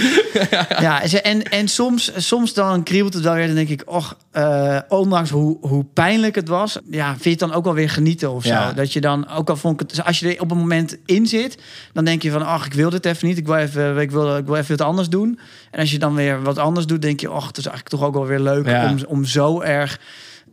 [0.79, 3.45] Ja, en en, soms, soms dan kriebelt het wel weer.
[3.45, 6.77] Dan denk ik, och, eh, ondanks hoe, hoe pijnlijk het was...
[6.89, 8.73] Ja, vind je het dan ook wel weer genieten of zo.
[8.75, 10.05] Dat je dan, ook al vond ik het...
[10.05, 11.57] Als je er op een moment in zit,
[11.93, 12.45] dan denk je van...
[12.45, 13.37] ach, ik wil dit even niet.
[13.37, 15.39] Ik wil even, ik wil, ik wil even wat anders doen.
[15.71, 17.31] En als je dan weer wat anders doet, denk je...
[17.31, 18.89] och, het is eigenlijk toch ook wel weer leuk Ja.
[18.89, 19.99] om, om zo erg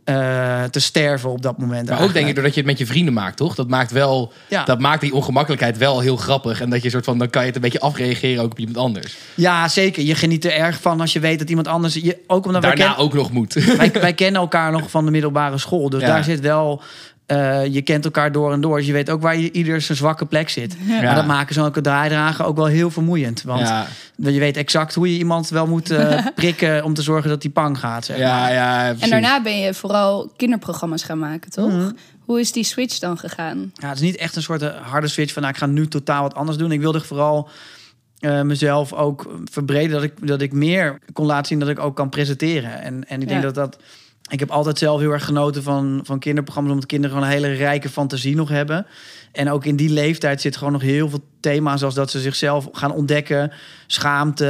[0.03, 1.89] eh, te sterven op dat moment.
[1.89, 3.55] Maar ook denk ik doordat je het met je vrienden maakt, toch?
[3.55, 4.63] Dat maakt wel, Ja.
[4.63, 6.61] dat maakt die ongemakkelijkheid wel heel grappig.
[6.61, 8.77] En dat je soort van, dan kan je het een beetje afreageren ook op iemand
[8.77, 9.15] anders.
[9.35, 10.03] Ja, zeker.
[10.03, 11.93] Je geniet er erg van als je weet dat iemand anders...
[11.93, 13.53] Je, ook omdat wij, Daarna ken- ook nog moet.
[13.77, 15.89] wij, wij kennen elkaar nog van de middelbare school.
[15.89, 16.07] Dus Ja.
[16.07, 16.81] daar zit wel...
[17.31, 18.77] eh, je kent elkaar door en door.
[18.77, 20.75] Dus je weet ook waar je, ieder zijn zwakke plek zit.
[20.87, 23.43] Maar dat maken zulke draaidragen ook wel heel vermoeiend.
[23.43, 26.83] Want Ja, je weet exact hoe je iemand wel moet eh, prikken...
[26.83, 28.05] om te zorgen dat die pang gaat.
[28.05, 28.53] Zeg ja, maar.
[28.53, 29.03] ja, precies.
[29.03, 31.71] En daarna ben je vooral kinderprogramma's gaan maken, toch?
[31.71, 31.91] Mhm.
[32.19, 33.71] Hoe is die switch dan gegaan?
[33.73, 35.41] Ja, het is niet echt een soort eh, harde switch van...
[35.41, 36.71] Nou, ik ga nu totaal wat anders doen.
[36.71, 37.49] Ik wilde vooral
[38.19, 39.91] eh, mezelf ook verbreden.
[39.91, 42.81] Dat ik, dat ik meer kon laten zien dat ik ook kan presenteren.
[42.81, 43.51] En, en ik denk Ja.
[43.51, 43.77] dat dat...
[44.31, 46.73] Ik heb altijd zelf heel erg genoten van, van kinderprogramma's...
[46.73, 48.85] omdat kinderen gewoon een hele rijke fantasie nog hebben.
[49.31, 51.83] En ook in die leeftijd zit gewoon nog heel veel thema's...
[51.83, 53.51] als dat ze zichzelf gaan ontdekken.
[53.87, 54.43] Schaamte,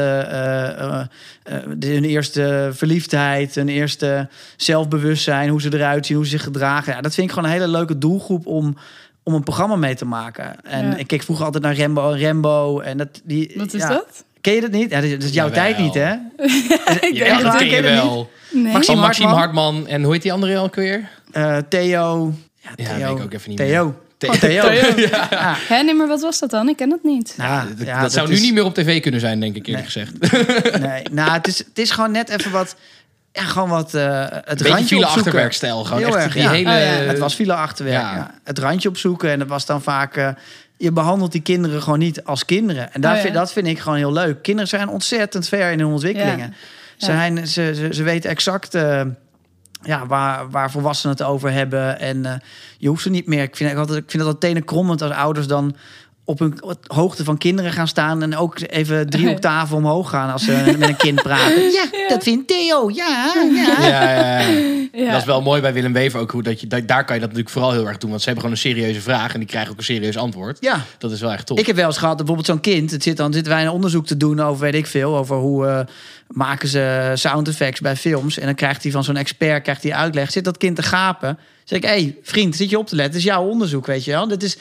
[1.78, 3.56] de- hun eerste verliefdheid...
[3.56, 6.94] hun eerste zelfbewustzijn, hoe ze eruit zien, hoe ze zich gedragen.
[6.94, 8.78] Ja, dat vind ik gewoon een hele leuke doelgroep om,
[9.24, 10.64] om een programma mee te maken.
[10.64, 10.96] En Ja.
[10.96, 12.80] ik keek vroeger altijd naar Rembo en Rembo.
[12.80, 13.88] En dat, die, Wat is ja.
[13.90, 14.24] dat?
[14.42, 14.90] Ken je dat niet?
[14.92, 15.52] Ja, dat is- jouw Jawel.
[15.52, 16.02] tijd niet, hè?
[17.12, 18.32] Ja, dat ken je je dat wel.
[18.52, 18.74] Nee.
[18.74, 19.34] Maxime Hartman.
[19.34, 19.88] Hartman.
[19.88, 21.10] En hoe heet die andere ook weer?
[21.32, 22.34] Eh, Theo.
[22.60, 23.96] Ja, Ja, weet ik ook even niet Theo.
[24.18, 24.32] Theo.
[24.32, 24.62] Oh, Theo.
[24.70, 24.96] Theo.
[25.12, 25.56] Ja.
[25.68, 26.70] Hè, nee, maar wat was dat dan?
[26.70, 27.34] Ik ken dat niet.
[27.38, 29.68] Nou, dat ja, dat zou is- nu niet meer op tv kunnen zijn, denk ik
[29.68, 30.06] eerlijk Nee.
[30.06, 30.80] gezegd.
[30.80, 32.76] Nee, nou, het is, het is gewoon net even wat...
[33.34, 33.94] Ja, gewoon wat...
[33.94, 35.06] eh het beetje randje file opzoeken.
[35.08, 35.84] achterwerkstijl.
[35.84, 36.52] Gewoon Heel echt erg, die ja.
[36.52, 36.70] hele...
[36.70, 37.08] Oh, ja.
[37.10, 38.02] Het was file achterwerk.
[38.02, 38.14] Ja.
[38.16, 38.34] Ja.
[38.44, 39.30] Het randje opzoeken.
[39.30, 40.16] En dat was dan vaak...
[40.18, 40.28] eh,
[40.82, 42.94] je behandelt die kinderen gewoon niet als kinderen.
[42.94, 44.42] En daar Oh, vind, dat vind ik gewoon heel leuk.
[44.42, 46.54] Kinderen zijn ontzettend ver in hun ontwikkelingen.
[46.98, 49.02] Ze, zijn, ze, ze, ze weten exact eh,
[49.82, 52.00] ja, waar, waar volwassenen het over hebben.
[52.00, 52.34] En eh,
[52.78, 53.44] je hoeft ze niet meer...
[53.44, 55.76] Ik vind, ik altijd, ik vind dat tenen krommend als ouders dan
[56.26, 58.22] op een hoogte van kinderen gaan staan...
[58.22, 61.62] en ook even drie octaven omhoog gaan als ze met een kind praten.
[61.72, 62.90] Ja, dat vindt Theo.
[62.94, 63.88] Ja, ja.
[63.88, 64.82] Ja, ja, ja.
[64.94, 65.12] Ja.
[65.12, 66.32] Dat is wel mooi bij Willem Wever ook.
[66.32, 68.10] Hoe dat je, dat, daar kan je dat natuurlijk vooral heel erg doen.
[68.10, 70.58] Want ze hebben gewoon een serieuze vraag en die krijgen ook een serieus antwoord.
[70.60, 71.60] Ja, Dat is wel echt top.
[71.60, 72.92] Ik heb wel eens gehad, bijvoorbeeld zo'n kind.
[72.92, 75.68] Het zit dan zitten wij een onderzoek te doen over, weet ik veel, over hoe
[75.68, 75.80] eh,
[76.28, 78.38] maken ze sound effects bij films.
[78.38, 80.32] En dan krijgt hij van zo'n expert krijgt hij uitleg.
[80.32, 81.38] Zit dat kind te gapen?
[81.64, 83.14] Zeg ik, hé hey, vriend, zit je op te letten?
[83.14, 84.28] Het is jouw onderzoek, weet je wel.
[84.28, 84.58] Dit is,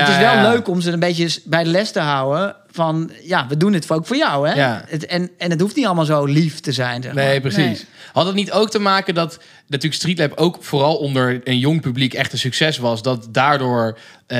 [0.00, 2.56] het is wel leuk om ze een beetje bij de les te houden.
[2.76, 4.54] Van ja, we doen dit ook voor jou, hè?
[4.54, 4.84] Ja.
[4.88, 7.02] Het, en, en het hoeft niet allemaal zo lief te zijn.
[7.02, 7.24] Zeg maar.
[7.24, 7.56] Nee, precies.
[7.64, 7.84] Nee.
[8.12, 12.14] Had het niet ook te maken dat natuurlijk Streetlab ook vooral onder een jong publiek
[12.14, 13.02] echt een succes was?
[13.02, 14.38] Dat daardoor eh,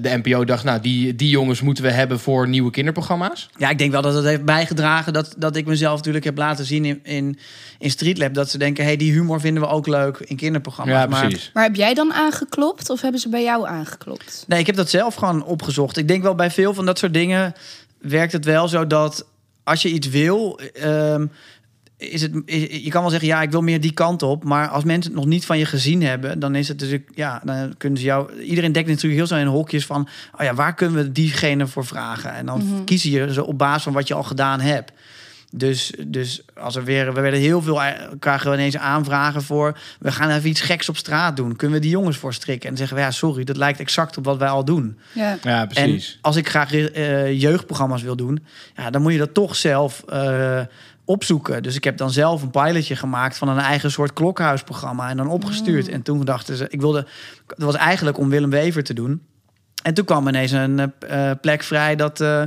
[0.00, 3.48] de NPO dacht, nou, die, die jongens moeten we hebben voor nieuwe kinderprogramma's?
[3.56, 6.64] Ja, ik denk wel dat het heeft bijgedragen dat, dat ik mezelf natuurlijk heb laten
[6.64, 7.38] zien in, in,
[7.78, 8.34] in Streetlab.
[8.34, 10.96] Dat ze denken, hey, die humor vinden we ook leuk in kinderprogramma's.
[11.02, 11.50] Ja, Maar- precies.
[11.54, 14.44] Maar heb jij dan aangeklopt of hebben ze bij jou aangeklopt?
[14.46, 15.96] Nee, ik heb dat zelf gewoon opgezocht.
[15.96, 17.54] Ik denk wel bij veel van dat soort dingen
[18.08, 19.26] werkt het wel zo dat
[19.64, 21.26] als je iets wil, ehm,
[21.98, 24.44] is het, is- je kan wel zeggen, ja, ik wil meer die kant op.
[24.44, 27.40] Maar als mensen het nog niet van je gezien hebben, dan is het dus, ja,
[27.44, 28.40] dan kunnen ze jou.
[28.42, 31.86] Iedereen denkt natuurlijk heel zo in hokjes van, oh ja, waar kunnen we diegene voor
[31.86, 32.32] vragen?
[32.32, 34.92] En dan kiezen je ze op basis van wat je al gedaan hebt.
[35.56, 37.80] Dus, dus als er weer, we werden heel veel,
[38.18, 39.78] krijgen we ineens aanvragen voor.
[39.98, 41.56] We gaan even iets geks op straat doen.
[41.56, 42.70] Kunnen we die jongens voor strikken?
[42.70, 44.98] En zeggen we ja, sorry, dat lijkt exact op wat wij al doen.
[45.12, 45.38] Ja.
[45.42, 46.18] Ja, En precies.
[46.20, 48.44] als ik graag eh, jeugdprogramma's wil doen,
[48.76, 50.60] ja, dan moet je dat toch zelf eh,
[51.04, 51.62] opzoeken.
[51.62, 55.28] Dus ik heb dan zelf een pilotje gemaakt van een eigen soort klokhuisprogramma en dan
[55.28, 55.88] opgestuurd.
[55.88, 57.06] En toen dachten ze, ik wilde,
[57.46, 59.22] dat was eigenlijk om Willem Wever te doen.
[59.82, 62.42] En toen kwam ineens een eh, eh, plek vrij dat eh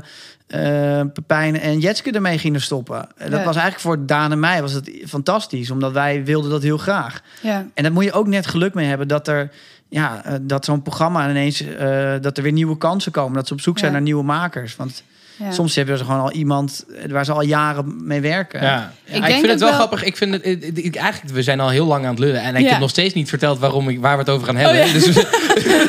[0.50, 3.08] eh, Pepijn en Jetske ermee gingen stoppen.
[3.18, 3.46] En dat Ja.
[3.46, 7.22] was eigenlijk voor Daan en mij was het fantastisch, omdat wij wilden dat heel graag.
[7.42, 7.66] Ja.
[7.74, 9.52] En daar moet je ook net geluk mee hebben dat er
[9.90, 13.54] ja, eh, dat zo'n programma ineens eh, dat er weer nieuwe kansen komen, dat ze
[13.54, 13.98] op zoek zijn Ja.
[13.98, 14.76] naar nieuwe makers.
[14.76, 15.04] Want
[15.40, 15.52] Ja.
[15.52, 18.62] soms hebben ze gewoon al iemand eh, waar ze al jaren mee werken.
[18.62, 18.94] Ja.
[19.06, 20.04] Ik Ja, ik, denk vind het wel, wel- grappig.
[20.04, 22.42] Ik vind het, ik- ik- eigenlijk, we zijn al heel lang aan het lullen.
[22.42, 22.70] En ik Ja.
[22.70, 24.82] heb nog steeds niet verteld waarom ik, waar we het over gaan hebben.
[24.82, 24.94] Oh, ja.
[25.00, 25.14] Dus we,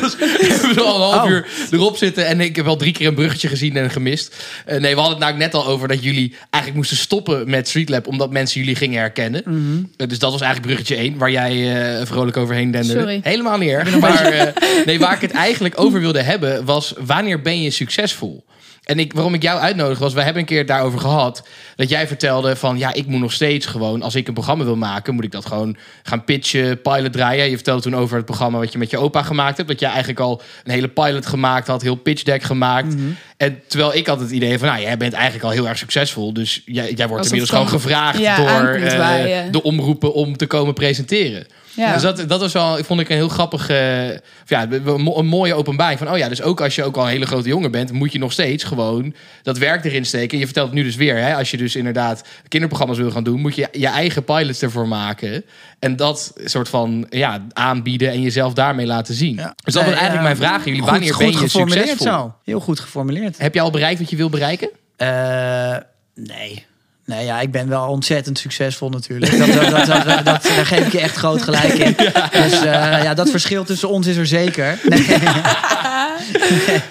[0.01, 1.29] dus we hebben al een half Oh.
[1.29, 2.25] uur erop zitten.
[2.27, 4.35] En ik heb wel drie keer een bruggetje gezien en gemist.
[4.65, 7.67] Eh, nee, we hadden het namelijk net al over dat jullie eigenlijk moesten stoppen met
[7.67, 8.07] Streetlab.
[8.07, 9.41] Omdat mensen jullie gingen herkennen.
[9.45, 9.83] Mhm.
[9.97, 12.99] Eh, dus dat was eigenlijk bruggetje 1, waar jij eh, vrolijk overheen denderde.
[13.01, 13.19] Sorry.
[13.23, 13.99] Helemaal niet erg.
[13.99, 14.47] Maar eh,
[14.85, 18.43] nee, waar ik het eigenlijk over wilde hebben, was wanneer ben je succesvol?
[18.81, 21.47] En ik, waarom ik jou uitnodigde was, we hebben een keer daarover gehad.
[21.75, 24.75] Dat jij vertelde van, ja, ik moet nog steeds gewoon, als ik een programma wil
[24.75, 27.49] maken, moet ik dat gewoon gaan pitchen, pilot draaien.
[27.49, 29.69] Je vertelde toen over het programma wat je met je opa gemaakt hebt.
[29.69, 32.95] Dat jij eigenlijk al een hele pilot gemaakt had, heel pitch deck gemaakt.
[33.37, 36.33] En terwijl ik had het idee van, nou, jij bent eigenlijk al heel erg succesvol.
[36.33, 40.73] Dus jij, jij wordt inmiddels gewoon gevraagd ja, door eh, de omroepen om te komen
[40.73, 41.45] presenteren.
[41.75, 41.93] Ja.
[41.93, 44.09] Dus dat, dat was wel, vond ik een heel grappig, eh,
[44.43, 46.97] of ja, een mo- een mooie openbaring van, oh ja, dus ook als je ook
[46.97, 50.37] al een hele grote jongen bent, moet je nog steeds gewoon dat werk erin steken.
[50.37, 53.39] Je vertelt het nu dus weer, hè, als je dus inderdaad kinderprogramma's wil gaan doen,
[53.41, 55.43] moet je je eigen pilots ervoor maken
[55.79, 59.35] en dat soort van ja, aanbieden en jezelf daarmee laten zien.
[59.35, 59.53] Ja.
[59.63, 60.81] Dus dat was eigenlijk eh, mijn vraag aan jullie.
[60.81, 62.13] Goed- Wanneer goed ben je geformuleerd succesvol?
[62.19, 62.35] Zo.
[62.43, 63.37] Heel goed geformuleerd.
[63.37, 64.69] Heb je al bereikt wat je wil bereiken?
[64.97, 65.75] Eh,
[66.15, 66.65] nee.
[67.11, 69.37] Nee, ja, ik ben wel ontzettend succesvol natuurlijk.
[69.37, 71.95] Dat, dat, dat, dat- daar geef ik je echt groot gelijk in.
[72.31, 74.79] Dus eh, ja, dat verschil tussen ons is er zeker.
[74.83, 75.05] Nee,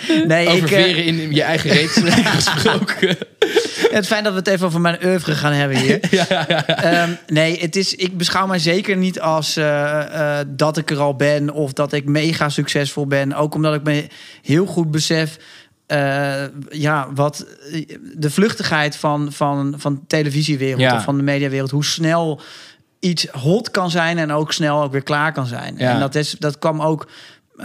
[0.08, 1.88] nee, nee Over ik, veren in je eigen
[2.36, 3.16] gesproken.
[3.90, 6.00] het fijn dat we het even over mijn oeuvre gaan hebben hier.
[6.66, 11.16] Ehm, nee, het is, ik beschouw mij zeker niet als eh, dat ik er al
[11.16, 13.32] ben of dat ik mega succesvol ben.
[13.32, 14.06] Ook omdat ik me
[14.42, 15.36] heel goed besef.
[15.90, 20.94] Eh, ja, wat eh, de vluchtigheid van, van, van de televisiewereld Ja.
[20.96, 22.40] of van de mediawereld, hoe snel
[23.00, 25.74] iets hot kan zijn en ook snel ook weer klaar kan zijn.
[25.78, 25.92] Ja.
[25.92, 27.08] En dat, is, dat kwam ook.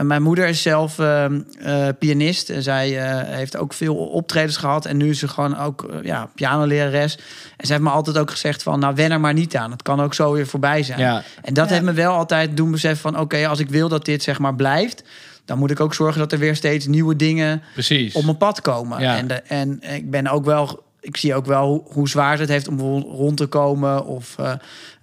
[0.02, 4.86] Mijn moeder is zelf ehm, eh, pianist en zij eh, heeft ook veel optredens gehad.
[4.86, 7.16] En nu is ze gewoon ook eh, ja, pianolerares.
[7.58, 9.72] En ze heeft me altijd ook gezegd van, nou wen er maar niet aan.
[9.72, 11.00] Het kan ook zo weer voorbij zijn.
[11.00, 11.24] Ja.
[11.42, 11.74] En dat Ja.
[11.74, 14.56] heeft me wel altijd doen beseffen van, oké, als ik wil dat dit zeg maar
[14.56, 15.04] blijft,
[15.46, 18.14] dan moet ik ook zorgen dat er weer steeds nieuwe dingen Precies.
[18.16, 19.02] op mijn pad komen.
[19.02, 19.18] Ja.
[19.18, 22.50] En, de, en ik ben ook wel, ik zie ook wel hoe, hoe zwaar het
[22.50, 24.06] heeft om rond te komen.
[24.06, 24.54] Of eh,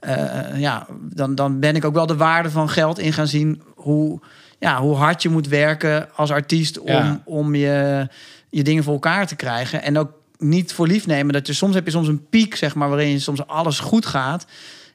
[0.01, 3.63] eh, ja, dan, dan ben ik ook wel de waarde van geld in gaan zien.
[3.75, 4.21] Hoe,
[4.59, 7.23] ja, hoe hard je moet werken als artiest om, Ja.
[7.25, 8.09] om je,
[8.51, 9.83] je dingen voor elkaar te krijgen.
[9.83, 11.33] En ook niet voor lief nemen.
[11.33, 14.07] Dat je, soms heb je soms een piek, zeg maar, waarin je soms alles goed
[14.07, 14.47] gaat.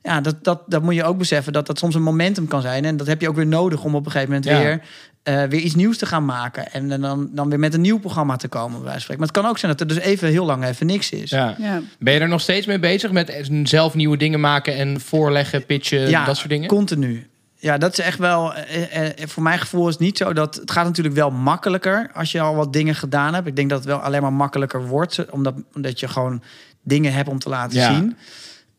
[0.04, 2.86] Ja, dat, dat, dat moet je ook beseffen dat dat soms een momentum kan zijn.
[2.86, 4.60] En dat heb je ook weer nodig om op een gegeven moment Ja.
[4.60, 4.82] weer,
[5.28, 6.72] eh, weer iets nieuws te gaan maken.
[6.72, 9.20] En dan, dan weer met een nieuw programma te komen, bij wijze van spreken.
[9.24, 11.30] Maar het kan ook zijn dat er dus even heel lang even niks is.
[11.30, 11.56] Ja.
[11.58, 11.82] Ja.
[12.00, 16.10] Ben je er nog steeds mee bezig met zelf nieuwe dingen maken en voorleggen, pitchen,
[16.10, 16.68] Ja, dat soort dingen?
[16.68, 17.28] Continu.
[17.60, 18.54] Ja, dat is echt wel.
[18.54, 20.56] eh, eh, voor mijn gevoel is het niet zo dat.
[20.56, 23.48] Het gaat natuurlijk wel makkelijker als je al wat dingen gedaan hebt.
[23.48, 26.42] Ik denk dat het wel alleen maar makkelijker wordt, omdat, omdat je gewoon
[26.84, 27.94] dingen hebt om te laten Ja.
[27.96, 28.18] zien.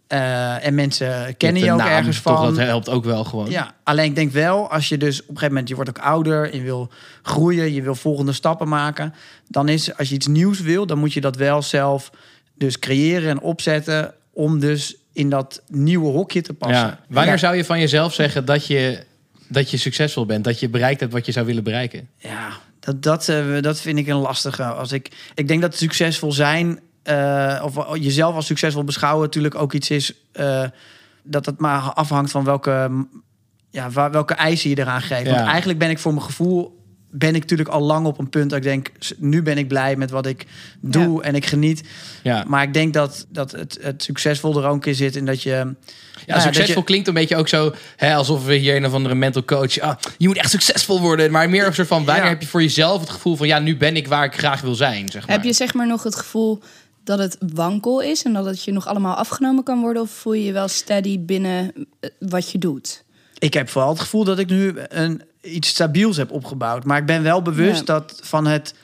[0.09, 2.55] Eh, en mensen kennen je ook naam, ergens toch, van.
[2.55, 3.51] dat helpt ook wel gewoon.
[3.51, 5.99] Ja, alleen ik denk wel, als je dus op een gegeven moment, je wordt ook
[5.99, 6.91] ouder, je wil
[7.23, 9.15] groeien, je wil volgende stappen maken,
[9.49, 12.11] dan is, als je iets nieuws wil, dan moet je dat wel zelf
[12.55, 16.87] dus creëren en opzetten om dus in dat nieuwe hokje te passen.
[16.87, 16.99] Ja.
[17.09, 17.39] Wanneer Ja.
[17.39, 19.05] zou je van jezelf zeggen dat je,
[19.49, 20.45] dat je succesvol bent?
[20.45, 22.09] Dat je bereikt hebt wat je zou willen bereiken?
[22.19, 22.49] Ja,
[22.81, 24.65] dat, dat, eh, dat vind ik een lastige.
[24.65, 29.73] Als ik, ik denk dat succesvol zijn, eh, of jezelf als succesvol beschouwen, natuurlijk ook
[29.73, 30.65] iets is eh,
[31.23, 32.91] dat het maar afhangt van welke,
[33.71, 35.27] ja, wa- welke eisen je eraan geeft.
[35.27, 35.35] Ja.
[35.35, 36.77] Want eigenlijk ben ik voor mijn gevoel,
[37.11, 39.97] ben ik natuurlijk al lang op een punt dat ik denk, nu ben ik blij
[39.97, 40.47] met wat ik
[40.81, 41.83] doe en ik geniet.
[42.23, 45.43] Ja, Maar ik denk dat, dat het, het succesvol er ook in zit in dat
[45.43, 45.51] je.
[46.27, 48.93] ja, dat succesvol je- klinkt een beetje ook zo hè, alsof we hier een of
[48.93, 49.79] andere mental coach.
[49.79, 51.31] Ah, je moet echt succesvol worden.
[51.31, 52.29] Maar meer een soort van wanneer Ja.
[52.31, 54.75] heb je voor jezelf het gevoel van ja, nu ben ik waar ik graag wil
[54.75, 55.09] zijn.
[55.09, 55.37] Zeg maar.
[55.37, 56.63] Heb je zeg maar nog het gevoel
[57.09, 60.03] dat het wankel is en dat het je nog allemaal afgenomen kan worden?
[60.03, 63.05] Of voel je je wel steady binnen eh, wat je doet?
[63.39, 66.85] Ik heb vooral het gevoel dat ik nu een, iets stabiels heb opgebouwd.
[66.85, 67.85] Maar ik ben wel bewust Ja.
[67.85, 68.75] dat van het,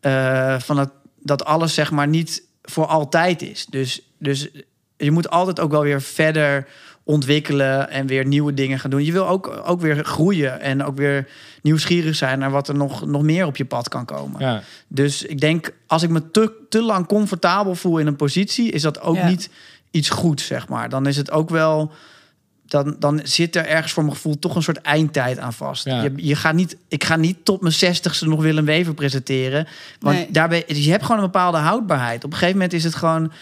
[0.00, 3.66] eh, van het dat alles zeg maar niet voor altijd is.
[3.70, 4.48] Dus, dus
[4.96, 6.68] je moet altijd ook wel weer verder
[7.04, 9.04] ontwikkelen en weer nieuwe dingen gaan doen.
[9.04, 11.28] Je wil ook, ook weer groeien en ook weer
[11.62, 14.40] nieuwsgierig zijn naar wat er nog, nog meer op je pad kan komen.
[14.40, 14.62] Ja.
[14.88, 18.82] Dus ik denk, als ik me te, te lang comfortabel voel in een positie, is
[18.82, 19.28] dat ook Ja.
[19.28, 19.50] niet
[19.90, 20.88] iets goeds, zeg maar.
[20.88, 21.92] Dan is het ook wel.
[22.66, 25.84] Dan, dan zit er ergens voor mijn gevoel toch een soort eindtijd aan vast.
[25.84, 26.02] Ja.
[26.02, 29.66] Je, je gaat niet, ik ga niet tot mijn zestigste nog Willem Wever presenteren.
[30.00, 30.26] Want Nee.
[30.30, 32.24] daarbij, je hebt gewoon een bepaalde houdbaarheid.
[32.24, 33.32] Op een gegeven moment is het gewoon...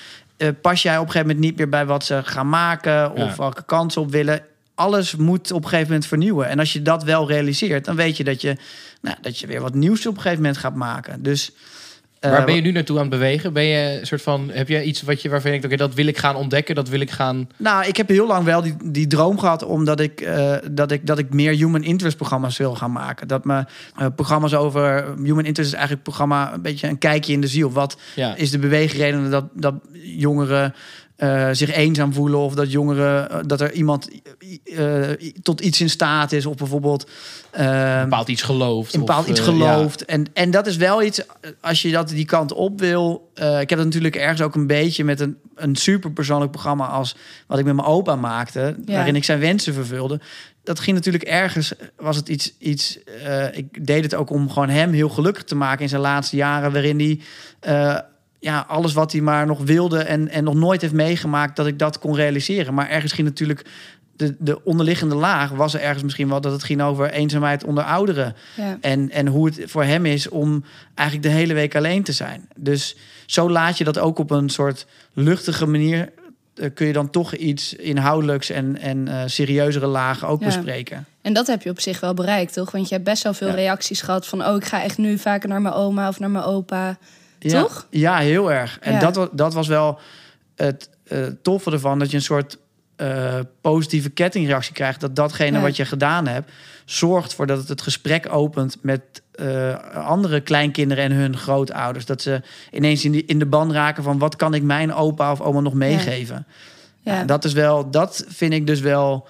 [0.43, 3.13] eh, pas jij op een gegeven moment niet meer bij wat ze gaan maken...
[3.13, 4.41] of welke kansen op willen.
[4.75, 6.49] Alles moet op een gegeven moment vernieuwen.
[6.49, 8.57] En als je dat wel realiseert, dan weet je dat je,
[9.01, 11.23] nou, dat je weer wat nieuws op een gegeven moment gaat maken.
[11.23, 11.53] Dus,
[12.31, 13.53] Waar ben je nu naartoe aan het bewegen?
[13.53, 15.97] Ben je een soort van, heb je iets wat je, waarvan je denkt, oké, dat
[15.97, 17.49] wil ik gaan ontdekken, dat wil ik gaan...
[17.57, 19.65] Nou, ik heb heel lang wel die, die droom gehad...
[19.65, 23.29] omdat ik, eh, dat, ik, dat ik meer human interest programma's wil gaan maken.
[23.29, 23.65] Dat me
[23.97, 25.05] eh, programma's over...
[25.23, 26.53] Human interest is eigenlijk een programma...
[26.53, 27.73] een beetje een kijkje in de ziel.
[27.73, 30.75] Wat Ja, is de beweegreden dat, dat jongeren...
[31.23, 34.09] eh, zich eenzaam voelen of dat jongeren eh, dat er iemand
[34.65, 35.09] eh,
[35.43, 37.11] tot iets in staat is of bijvoorbeeld
[37.51, 38.95] eh, bepaald iets gelooft.
[38.95, 40.05] in bepaald of, iets gelooft.
[40.05, 41.21] En, en dat is wel iets,
[41.61, 43.31] als je dat die kant op wil.
[43.35, 47.17] eh, ik heb dat natuurlijk ergens ook een beetje met een, een superpersoonlijk programma als
[47.47, 48.95] wat ik met mijn opa maakte, Ja.
[48.95, 50.21] waarin ik zijn wensen vervulde.
[50.65, 54.69] Dat ging natuurlijk ergens, was het iets, iets eh, ik deed het ook om gewoon
[54.69, 57.21] hem heel gelukkig te maken in zijn laatste jaren, waarin hij
[57.61, 57.99] eh,
[58.43, 61.79] ja, alles wat hij maar nog wilde en, en nog nooit heeft meegemaakt, dat ik
[61.79, 62.75] dat kon realiseren.
[62.75, 63.65] Maar ergens ging natuurlijk
[64.17, 67.85] de, de onderliggende laag was er ergens misschien wel dat het ging over eenzaamheid onder
[67.85, 68.35] ouderen.
[68.57, 68.79] Ja.
[68.81, 72.49] En, en hoe het voor hem is om eigenlijk de hele week alleen te zijn.
[72.57, 76.09] Dus zo laat je dat ook op een soort luchtige manier.
[76.55, 80.47] eh, kun je dan toch iets inhoudelijks en, en eh, serieuzere lagen ook Ja.
[80.47, 81.07] bespreken.
[81.23, 82.71] En dat heb je op zich wel bereikt, toch?
[82.71, 83.55] Want je hebt best wel veel Ja.
[83.55, 84.47] reacties gehad van...
[84.47, 86.99] oh, ik ga echt nu vaker naar mijn oma of naar mijn opa.
[87.51, 87.87] Ja, Toch?
[87.91, 88.79] Ja, heel erg.
[88.81, 89.11] En Ja.
[89.11, 89.99] dat, dat was wel
[90.57, 91.99] het eh, toffe ervan.
[91.99, 92.59] Dat je een soort
[92.97, 95.01] eh, positieve kettingreactie krijgt.
[95.01, 95.63] Dat datgene Ja.
[95.63, 96.51] wat je gedaan hebt...
[96.85, 99.03] zorgt voor dat het het gesprek opent met
[99.33, 102.07] eh, andere kleinkinderen en hun grootouders.
[102.07, 104.19] Dat ze ineens in, die, in de ban raken van...
[104.19, 106.47] wat kan ik mijn opa of oma nog meegeven?
[107.01, 107.15] Ja.
[107.15, 109.27] Ja, dat is wel, dat vind ik dus wel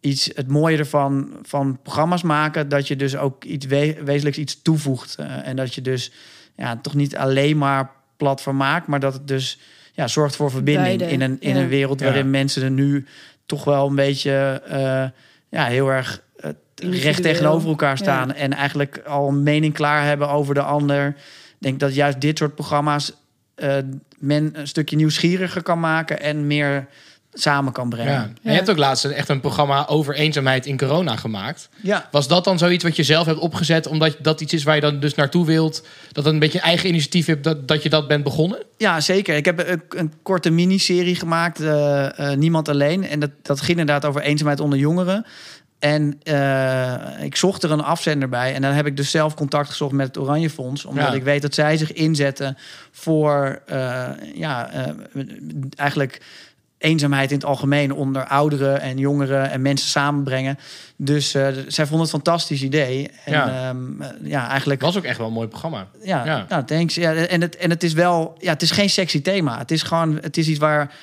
[0.00, 4.62] iets, het mooie ervan van programma's maken, dat je dus ook iets we- wezenlijks iets
[4.62, 5.14] toevoegt.
[5.42, 6.12] En dat je dus
[6.58, 9.58] ja, toch niet alleen maar platform maakt, maar dat het dus
[9.92, 11.60] ja, zorgt voor verbinding Beide, in een, in ja.
[11.60, 12.06] een wereld Ja.
[12.06, 13.06] waarin mensen er nu
[13.46, 15.04] toch wel een beetje eh,
[15.48, 17.96] ja, heel erg eh, recht tegenover elkaar Ja.
[17.96, 21.06] staan en eigenlijk al een mening klaar hebben over de ander.
[21.08, 23.12] Ik denk dat juist dit soort programma's
[23.54, 23.76] eh,
[24.18, 26.86] men een stukje nieuwsgieriger kan maken en meer
[27.32, 28.12] samen kan brengen.
[28.12, 28.22] Ja.
[28.22, 31.68] En je hebt ook laatst echt een programma over eenzaamheid in corona gemaakt.
[31.82, 32.08] Ja.
[32.10, 34.80] Was dat dan zoiets wat je zelf hebt opgezet, omdat dat iets is waar je
[34.80, 35.86] dan dus naartoe wilt?
[36.12, 38.58] Dat het een beetje eigen initiatief hebt, dat, dat je dat bent begonnen?
[38.76, 39.36] Ja, zeker.
[39.36, 43.06] Ik heb een, een korte miniserie gemaakt, eh, eh, Niemand Alleen.
[43.08, 45.26] En dat, dat ging inderdaad over eenzaamheid onder jongeren.
[45.78, 48.54] En eh, ik zocht er een afzender bij.
[48.54, 50.84] En dan heb ik dus zelf contact gezocht met het Oranje Fonds.
[50.84, 51.12] Omdat Ja.
[51.12, 52.56] ik weet dat zij zich inzetten
[52.90, 53.62] voor
[54.34, 54.70] ja,
[55.76, 56.20] eigenlijk
[56.78, 60.58] eenzaamheid in het algemeen onder ouderen en jongeren en mensen samenbrengen.
[60.96, 63.10] Dus eh, zij vonden het een fantastisch idee.
[63.24, 63.48] En Ja.
[63.48, 63.74] ja,
[64.22, 65.88] ja eigenlijk was ook echt wel een mooi programma.
[66.02, 66.46] ja, Ja.
[66.48, 66.94] Nou, thanks.
[66.94, 69.58] Ja, en, het, en het is wel, ja, het is geen sexy thema.
[69.58, 70.94] Het is gewoon, het is iets waar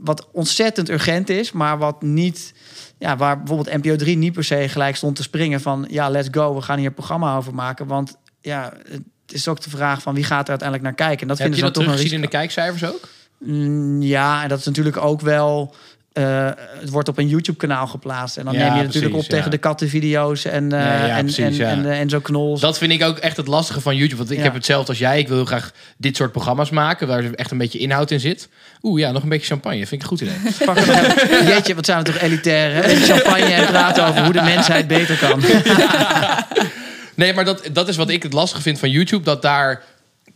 [0.00, 2.54] wat ontzettend urgent is, maar wat niet,
[2.98, 6.28] ja, waar bijvoorbeeld NPO 3 niet per se gelijk stond te springen van, ja, let's
[6.30, 7.86] go, we gaan hier een programma over maken.
[7.86, 11.20] Want ja, het is ook de vraag van wie gaat er uiteindelijk naar kijken.
[11.20, 13.08] En dat Heb vinden je ze dat toch een in de kijkcijfers ook?
[13.38, 15.74] Mm, Ja, en dat is natuurlijk ook wel.
[16.12, 16.48] eh,
[16.80, 18.36] het wordt op een YouTube-kanaal geplaatst.
[18.36, 21.58] En dan Ja, neem je natuurlijk op tegen de kattenvideo's en, eh ja, en, precies,
[21.58, 22.60] en, eh, Enzo Knols.
[22.60, 24.16] Dat vind ik ook echt het lastige van YouTube.
[24.16, 25.18] Want ik heb hetzelfde als jij.
[25.18, 28.20] Ik wil heel graag dit soort programma's maken waar er echt een beetje inhoud in
[28.20, 28.48] zit.
[28.82, 29.86] Oeh ja, nog een beetje champagne.
[29.86, 30.36] Vind ik een goed idee.
[30.66, 30.78] Pak
[31.46, 32.94] Jeetje, wat zijn we toch elitair, hè?
[33.12, 35.40] Champagne en praten over hoe de mensheid beter kan.
[37.14, 39.24] Nee, maar dat, dat is wat ik het lastige vind van YouTube.
[39.24, 39.82] Dat daar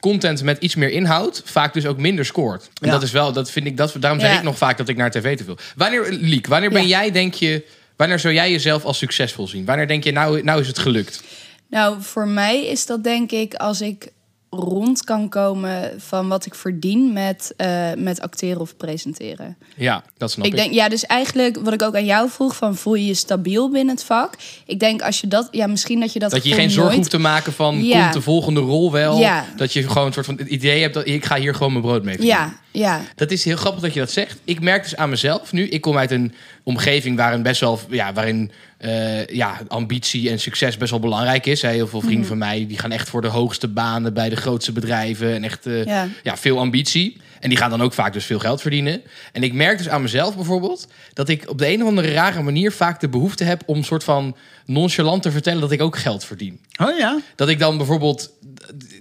[0.03, 2.63] content met iets meer inhoud vaak dus ook minder scoort.
[2.81, 2.93] En Ja.
[2.93, 4.37] dat is wel, dat vind ik, dat, daarom zeg Ja.
[4.37, 5.57] ik nog vaak dat ik naar tv te veel.
[5.77, 6.89] Wanneer, Liek, wanneer ben Ja.
[7.01, 7.65] jij, denk je,
[7.97, 9.65] wanneer zou jij jezelf als succesvol zien?
[9.65, 11.23] Wanneer denk je, nou, nou is het gelukt?
[11.69, 14.09] Nou, voor mij is dat denk ik als ik
[14.57, 19.57] rond kan komen van wat ik verdien met, eh, met acteren of presenteren.
[19.77, 20.53] Ja, dat snap ik.
[20.53, 23.15] Ik denk, ja, dus eigenlijk wat ik ook aan jou vroeg, van voel je je
[23.15, 24.35] stabiel binnen het vak?
[24.67, 27.11] Ik denk als je dat, ja, misschien dat je dat dat je geen zorg hoeft
[27.11, 28.01] te maken van, Ja.
[28.03, 29.19] komt de volgende rol wel?
[29.19, 29.45] Ja.
[29.57, 31.85] Dat je gewoon een soort van het idee hebt, dat ik ga hier gewoon mijn
[31.85, 32.41] brood mee verdienen.
[32.41, 34.39] Ja, Ja, Dat is heel grappig dat je dat zegt.
[34.45, 35.69] Ik merk dus aan mezelf nu.
[35.69, 40.77] Ik kom uit een omgeving waarin best wel, ja, waarin eh, ja, ambitie en succes
[40.77, 41.63] best wel belangrijk is.
[41.63, 41.69] Hè.
[41.69, 44.73] Heel veel vrienden van mij die gaan echt voor de hoogste banen bij de grootste
[44.73, 46.09] bedrijven en echt eh, Ja.
[46.23, 47.17] ja, veel ambitie.
[47.43, 49.03] En die gaan dan ook vaak dus veel geld verdienen.
[49.33, 52.43] En ik merk dus aan mezelf bijvoorbeeld dat ik op de een of andere rare
[52.43, 54.37] manier vaak de behoefte heb om soort van
[54.67, 56.61] nonchalant te vertellen dat ik ook geld verdien.
[56.81, 57.21] Oh ja?
[57.37, 58.31] Dat ik dan bijvoorbeeld.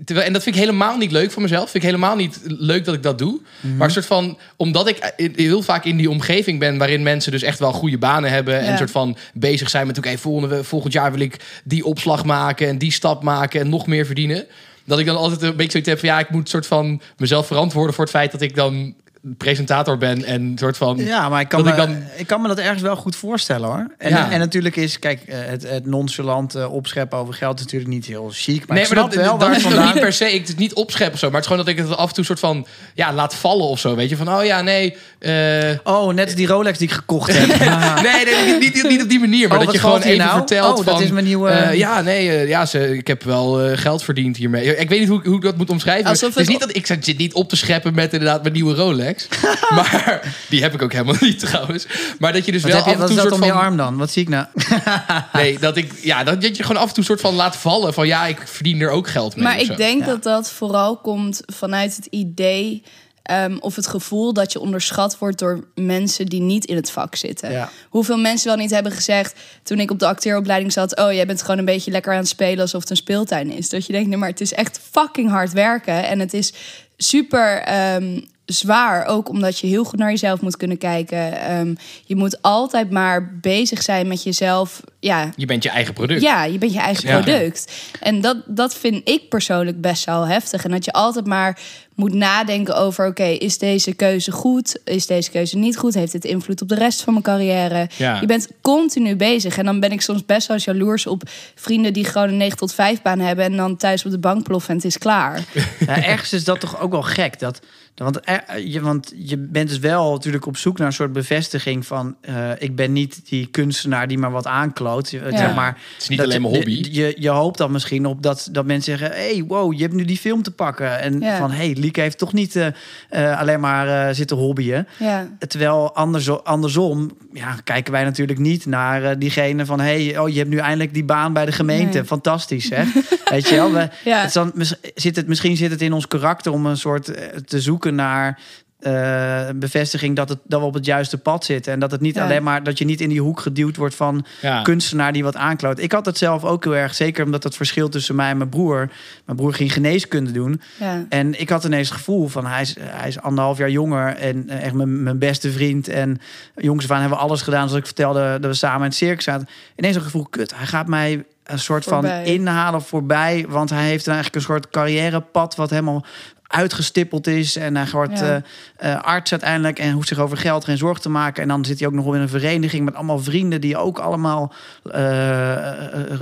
[0.06, 1.64] Terwijl, en dat vind ik helemaal niet leuk van mezelf.
[1.70, 3.40] Vind ik helemaal niet leuk dat ik dat doe.
[3.78, 4.38] Maar een soort van.
[4.56, 6.78] Omdat ik heel vaak in die omgeving ben.
[6.78, 8.60] waarin mensen dus echt wel goede banen hebben.
[8.60, 8.78] En Ja.
[8.78, 9.98] soort van bezig zijn met.
[9.98, 12.68] Oké, volgende, volgend jaar wil ik die opslag maken.
[12.68, 13.62] en die stap maken.
[13.62, 14.46] en nog meer verdienen.
[14.86, 16.10] Dat ik dan altijd een beetje zoiets heb van.
[16.10, 18.96] ja, ik moet soort van mezelf verantwoorden voor het feit dat ik dan
[19.38, 20.24] presentator ben.
[20.26, 20.98] en een soort van.
[20.98, 23.88] Ja, maar ik kan, me, ik ik, kan me dat ergens wel goed voorstellen hoor.
[23.98, 24.32] En, Ja.
[24.32, 28.06] en natuurlijk is, kijk, eh, het, het nonchalant eh, opscheppen over geld is natuurlijk niet
[28.06, 28.68] heel chic.
[28.68, 29.86] Maar nee, maar dat, wel dat is vandaan...
[29.86, 30.34] niet per se.
[30.34, 31.26] Ik, het niet opscheppen of zo.
[31.26, 32.68] Maar het is gewoon dat ik het af en toe soort van.
[32.94, 33.96] ja, laat vallen of zo.
[33.96, 34.34] Weet je van.
[34.34, 34.96] Oh ja, nee.
[35.20, 37.50] eh, Oh, net die Rolex die ik gekocht heb.
[38.02, 39.48] Nee, nee niet, niet, niet op die manier.
[39.48, 40.38] Maar Oh, dat je gewoon even nou?
[40.38, 40.94] vertelt Oh, van...
[40.94, 44.76] dat is mijn nieuwe- ja, nee, ja, ze, ik heb wel geld verdiend hiermee.
[44.78, 46.10] Ik weet niet hoe, hoe ik dat moet omschrijven.
[46.10, 48.74] Alsof het is niet dat ik zit niet op te scheppen met inderdaad mijn nieuwe
[48.76, 49.11] Rolex.
[49.76, 51.88] maar die heb ik ook helemaal niet trouwens.
[52.20, 53.42] Maar dat je dus Wat, wel heb je, af en wat toe is dat soort
[53.42, 53.58] om van...
[53.58, 53.98] je arm dan?
[53.98, 54.46] Wat zie ik nou?
[55.34, 55.94] Nee, dat ik...
[56.02, 58.08] Ja, dat, dat je gewoon af en toe soort van laat vallen van...
[58.08, 59.44] Ja, ik verdien er ook geld mee.
[59.44, 60.06] maar ik denk Ja.
[60.06, 62.84] dat dat vooral komt vanuit het idee
[63.24, 67.16] ehm, of het gevoel dat je onderschat wordt door mensen die niet in het vak
[67.16, 67.52] zitten.
[67.52, 67.70] Ja.
[67.90, 71.42] Hoeveel mensen wel niet hebben gezegd toen ik op de acteeropleiding zat: Oh, jij bent
[71.42, 73.70] gewoon een beetje lekker aan het spelen alsof het een speeltuin is.
[73.70, 76.08] Dat je denkt: Nee, maar het is echt fucking hard werken.
[76.08, 76.54] En het is
[76.98, 78.20] super ehm,
[78.52, 79.06] zwaar.
[79.06, 81.42] Ook omdat je heel goed naar jezelf moet kunnen kijken.
[81.42, 81.74] Ehm,
[82.06, 84.82] je moet altijd maar bezig zijn met jezelf.
[85.04, 86.22] Ja, Je bent je eigen product.
[86.22, 87.20] ja, je bent je eigen Ja.
[87.22, 87.72] product.
[88.00, 90.64] En dat, dat vind ik persoonlijk best wel heftig.
[90.64, 91.60] En dat je altijd maar
[91.96, 93.08] moet nadenken over...
[93.08, 94.80] oké, is deze keuze goed?
[94.86, 95.94] Is deze keuze niet goed?
[95.94, 97.90] Heeft dit invloed op de rest van mijn carrière?
[97.98, 98.20] Ja.
[98.20, 99.58] Je bent continu bezig.
[99.58, 101.24] En dan ben ik soms best wel jaloers op
[101.56, 101.94] vrienden...
[101.94, 103.46] die gewoon een 9 tot 5 baan hebben...
[103.46, 105.40] en dan thuis op de bank ploffen en het is klaar.
[105.88, 107.40] Ja, ergens is dat toch ook wel gek.
[107.40, 107.60] Dat,
[107.96, 111.86] want, er- je, want je bent dus wel natuurlijk op zoek naar een soort bevestiging
[111.86, 112.16] van...
[112.22, 114.91] eh, ik ben niet die kunstenaar die maar wat aankloot.
[115.00, 115.38] Je- Ja.
[115.38, 116.86] Zeg maar, Het is niet alleen mijn hobby.
[116.92, 119.18] Je, je hoopt dan misschien op dat, dat mensen zeggen...
[119.20, 121.00] hey, wow, je hebt nu die film te pakken.
[121.00, 121.38] En Ja.
[121.38, 122.68] van, hey, Lieke heeft toch niet eh,
[123.10, 124.88] eh, alleen maar eh, zitten hobbyen.
[125.00, 129.80] Ja, Terwijl andersom, andersom ja, kijken wij natuurlijk niet naar eh, diegene van...
[129.80, 131.98] hey, oh, je hebt nu eindelijk die baan bij de gemeente.
[131.98, 132.06] Nee.
[132.08, 132.84] Fantastisch, hè?
[133.32, 133.72] Weet je wel?
[133.72, 134.18] We, Ja.
[134.18, 134.52] het is dan,
[134.96, 138.40] zit het, misschien zit het in ons karakter om een soort eh, te zoeken naar...
[138.82, 141.74] eh, bevestiging dat, het, dat we op het juiste pad zitten.
[141.74, 142.24] En dat het niet Ja.
[142.24, 144.62] alleen maar dat je niet in die hoek geduwd wordt van Ja.
[144.62, 145.80] kunstenaar die wat aankloot.
[145.80, 148.50] Ik had het zelf ook heel erg, zeker omdat het verschil tussen mij en mijn
[148.50, 148.90] broer.
[149.26, 150.62] Mijn broer ging geneeskunde doen.
[150.80, 151.06] ja.
[151.10, 154.50] En ik had ineens het gevoel van hij is, hij is anderhalf jaar jonger en
[154.50, 155.88] echt mijn, mijn beste vriend.
[155.88, 156.20] En
[156.56, 159.24] jongens van hebben we alles gedaan zoals ik vertelde dat we samen in het circus
[159.24, 159.48] zaten.
[159.76, 162.24] Ineens een gevoel, kut, hij gaat mij een soort Voorbij.
[162.26, 163.46] van inhalen voorbij.
[163.50, 166.06] Want hij heeft eigenlijk een soort carrièrepad wat helemaal
[166.52, 167.56] uitgestippeld is.
[167.56, 168.42] En hij wordt Ja.
[168.76, 171.42] eh, eh, arts uiteindelijk en hoeft zich over geld geen zorg te maken.
[171.42, 174.54] En dan zit hij ook nog in een vereniging met allemaal vrienden die ook allemaal
[174.92, 175.74] eh,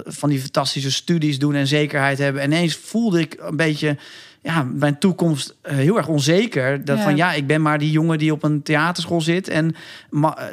[0.06, 2.42] van die fantastische studies doen en zekerheid hebben.
[2.42, 3.98] En ineens voelde ik een beetje
[4.42, 6.86] ja, mijn toekomst heel erg onzeker.
[6.86, 7.04] Dat Ja.
[7.04, 9.48] van ja, ik ben maar die jongen die op een theaterschool zit.
[9.48, 9.76] En,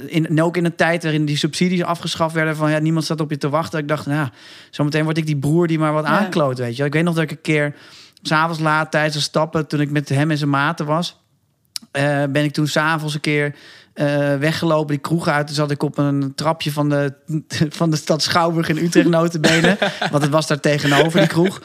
[0.07, 2.57] in, en ook in een tijd waarin die subsidies afgeschaft werden.
[2.57, 3.79] Van ja, niemand staat op je te wachten.
[3.79, 4.29] Ik dacht, nou,
[4.71, 6.11] zometeen word ik die broer die maar wat Ja.
[6.19, 6.59] aankloot.
[6.59, 6.85] Weet je.
[6.85, 7.75] Ik weet nog dat ik een keer
[8.27, 11.21] s'avonds laat tijdens een stappen, toen ik met hem en zijn maten was,
[11.91, 13.55] eh, ben ik toen s'avonds een keer
[13.93, 15.47] eh, weggelopen, die kroeg uit.
[15.47, 17.13] Toen zat ik op een trapje van de,
[17.69, 19.79] van de stad Schouwburg in Utrecht notenbenen.
[20.13, 21.61] want het was daar tegenover, die kroeg.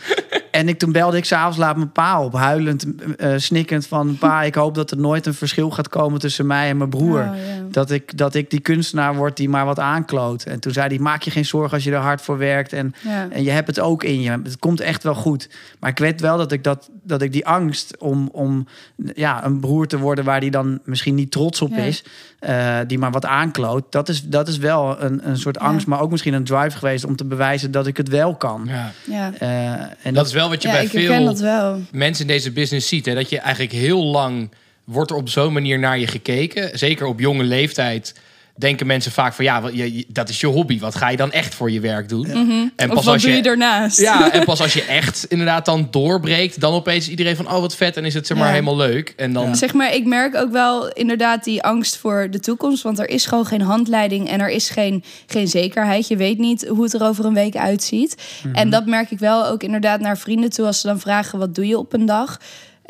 [0.51, 2.85] En ik, toen belde ik s'avonds laat mijn pa op, huilend,
[3.17, 4.17] eh snikkend van...
[4.17, 7.19] pa, ik hoop dat er nooit een verschil gaat komen tussen mij en mijn broer.
[7.19, 7.31] Oh.
[7.71, 10.43] Dat ik, dat ik die kunstenaar word die maar wat aankloot.
[10.43, 12.73] En toen zei hij, maak je geen zorgen als je er hard voor werkt.
[12.73, 12.93] En,
[13.29, 14.31] en je hebt het ook in je.
[14.31, 15.49] Het komt echt wel goed.
[15.79, 18.67] Maar ik weet wel dat ik, dat, dat ik die angst om, om
[19.15, 20.25] ja, een broer te worden...
[20.25, 22.03] waar die dan misschien niet trots op is...
[22.39, 23.91] eh, die maar wat aankloot.
[23.91, 27.05] Dat is, dat is wel een, een soort angst, maar ook misschien een drive geweest...
[27.05, 28.67] om te bewijzen dat ik het wel kan.
[28.67, 28.91] Ja.
[29.05, 29.31] Ja.
[29.39, 31.81] Eh, en Dat is wel wat je ja, bij veel dat wel.
[31.91, 33.05] mensen in deze business ziet.
[33.05, 33.13] Hè?
[33.13, 34.51] Dat je eigenlijk heel lang
[34.83, 36.77] wordt er op zo'n manier naar je gekeken.
[36.77, 38.13] Zeker op jonge leeftijd
[38.61, 39.61] denken mensen vaak van ja,
[40.07, 40.79] dat is je hobby.
[40.79, 42.25] Wat ga je dan echt voor je werk doen?
[42.25, 42.45] En
[42.87, 42.97] Mhm.
[42.97, 43.99] Of wat doe je ernaast?
[43.99, 47.75] ja, en pas als je echt inderdaad dan doorbreekt, dan opeens iedereen van oh wat
[47.75, 48.53] vet en is het zeg maar Ja.
[48.53, 49.13] helemaal leuk.
[49.17, 52.83] En dan Zeg maar, ik merk ook wel inderdaad die angst voor de toekomst.
[52.83, 56.07] Want er is gewoon geen handleiding en er is geen, geen zekerheid.
[56.07, 58.15] Je weet niet hoe het er over een week uitziet.
[58.53, 60.65] En dat merk ik wel ook inderdaad naar vrienden toe.
[60.65, 62.39] Als ze dan vragen, wat doe je op een dag?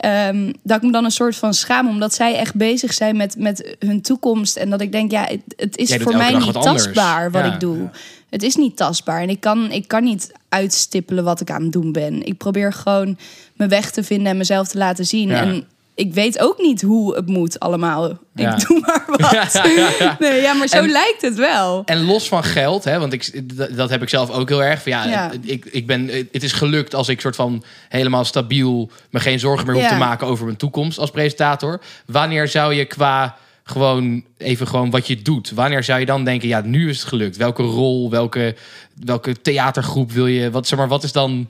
[0.02, 3.36] Ehm, dat ik me dan een soort van schaam, omdat zij echt bezig zijn met,
[3.38, 4.56] met hun toekomst.
[4.56, 7.46] En dat ik denk, ja, het, het is Jij voor mij niet wat tastbaar wat
[7.46, 7.54] Ja.
[7.54, 7.90] ik doe.
[8.30, 11.72] Het is niet tastbaar en ik kan, ik kan niet uitstippelen wat ik aan het
[11.72, 12.26] doen ben.
[12.26, 13.18] Ik probeer gewoon
[13.56, 15.30] mijn weg te vinden en mezelf te laten zien.
[15.30, 15.42] Ja.
[15.42, 15.66] En
[16.02, 18.10] ik weet ook niet hoe het moet allemaal.
[18.36, 19.62] Ik doe maar wat.
[19.76, 20.16] Ja.
[20.20, 21.82] Nee, ja, maar zo En- lijkt het wel.
[21.86, 23.42] En los van geld, hè, want ik,
[23.76, 24.82] dat, heb ik zelf ook heel erg.
[24.82, 25.32] Van, ja.
[25.42, 29.66] Ik, ik ben, het is gelukt als ik soort van helemaal stabiel me geen zorgen
[29.66, 31.82] meer hoef te maken over mijn toekomst als presentator.
[32.06, 36.48] Wanneer zou je qua gewoon even gewoon wat je doet, wanneer zou je dan denken,
[36.48, 37.38] ja, nu is het gelukt?
[37.38, 38.56] Welke rol, welke,
[39.06, 40.52] welke theatergroep wil je?
[40.52, 41.50] Wat, zeg maar, wat is dan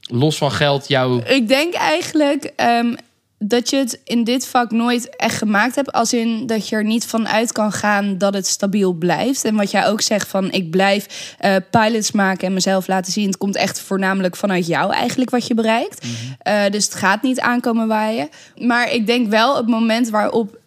[0.00, 1.20] los van geld jouw.
[1.26, 2.94] Ik denk eigenlijk ehm,
[3.48, 5.92] dat je het in dit vak nooit echt gemaakt hebt.
[5.92, 9.44] Als in dat je er niet van uit kan gaan dat het stabiel blijft.
[9.44, 13.26] En wat jij ook zegt van ik blijf eh, pilots maken en mezelf laten zien.
[13.26, 16.06] Het komt echt voornamelijk vanuit jou eigenlijk wat je bereikt.
[16.38, 18.28] Eh, dus het gaat niet aankomen waaien.
[18.56, 20.62] Maar ik denk wel het moment waarop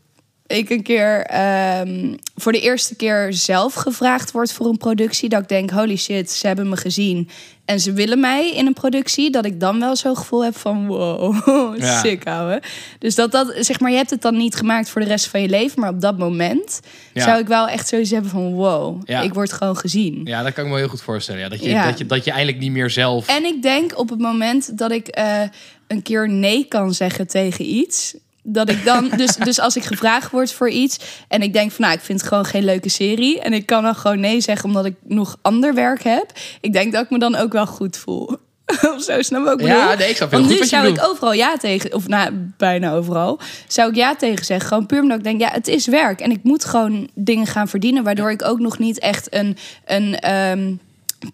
[0.48, 5.30] ik een keer ehm, voor de eerste keer zelf gevraagd word voor een productie.
[5.30, 7.30] Dat ik denk, holy shit, ze hebben me gezien.
[7.66, 9.30] En ze willen mij in een productie.
[9.32, 11.36] Dat ik dan wel zo'n gevoel heb van wow,
[11.78, 12.00] Ja.
[12.02, 12.62] sick ouwe.
[13.00, 15.42] Dus dat dat, zeg maar, je hebt het dan niet gemaakt voor de rest van
[15.42, 15.80] je leven.
[15.80, 16.80] Maar op dat moment
[17.14, 17.24] Ja.
[17.24, 19.22] zou ik wel echt zoiets hebben van wow, Ja.
[19.22, 20.22] ik word gewoon gezien.
[20.24, 21.42] Ja, dat kan ik me heel goed voorstellen.
[21.42, 21.50] Ja.
[21.50, 21.74] Dat, je.
[21.84, 23.28] Dat, je, dat je eigenlijk niet meer zelf.
[23.28, 25.42] En ik denk op het moment dat ik eh,
[25.88, 28.16] een keer nee kan zeggen tegen iets.
[28.50, 31.82] Dat ik dan, dus, dus als ik gevraagd word voor iets en ik denk van
[31.86, 33.42] nou, ik vind het gewoon geen leuke serie.
[33.42, 36.32] En ik kan dan gewoon nee zeggen omdat ik nog ander werk heb.
[36.62, 38.38] Ik denk dat ik me dan ook wel goed voel.
[38.96, 39.68] of zo, snap ik bedoel?
[39.68, 41.10] Ja, nee, ik snap heel Want goed nu zou ik bedoelt.
[41.12, 44.68] overal ja tegen, of nou, bijna overal, zou ik ja tegen zeggen.
[44.68, 46.20] Gewoon puur omdat ik denk, ja, het is werk.
[46.20, 50.20] En ik moet gewoon dingen gaan verdienen, waardoor ik ook nog niet echt een, een
[50.20, 50.74] ehm,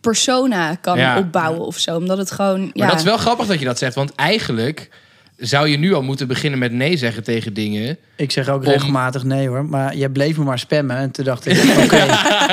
[0.01, 1.17] persona kan Ja.
[1.17, 1.95] opbouwen of zo.
[1.95, 2.87] Omdat het gewoon, Maar ja.
[2.87, 3.95] dat is wel grappig dat je dat zegt.
[3.95, 4.89] Want eigenlijk
[5.37, 7.97] zou je nu al moeten beginnen met nee zeggen tegen dingen.
[8.15, 9.65] Ik zeg ook Om- regelmatig nee hoor.
[9.65, 10.95] Maar jij bleef me maar spammen.
[10.97, 12.05] En toen dacht ik, oké,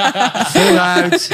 [0.54, 1.28] vooruit.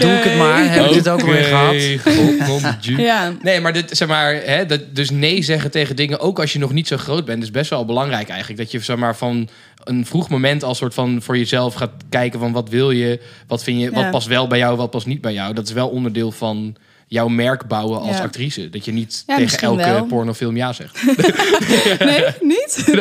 [0.00, 0.72] Doe ik het maar.
[0.72, 1.74] Heb ik dit ook alweer gehad?
[1.76, 2.84] gehad?
[2.84, 3.32] Ja.
[3.42, 6.58] Nee, maar, dit, zeg maar hè, dat, dus nee zeggen tegen dingen, ook als je
[6.58, 8.60] nog niet zo groot bent, is best wel belangrijk eigenlijk.
[8.60, 9.48] Dat je zeg maar, van
[9.84, 13.62] een vroeg moment al soort van voor jezelf gaat kijken van wat wil je, wat
[13.64, 14.10] vind je, wat Ja.
[14.10, 15.54] past wel bij jou, wat past niet bij jou.
[15.54, 16.76] Dat is wel onderdeel van
[17.06, 18.22] jouw merk bouwen als Ja.
[18.22, 18.70] actrice.
[18.70, 20.04] Dat je niet Ja, tegen elke wel.
[20.04, 21.02] pornofilm ja zegt.
[21.98, 22.84] Nee, niet?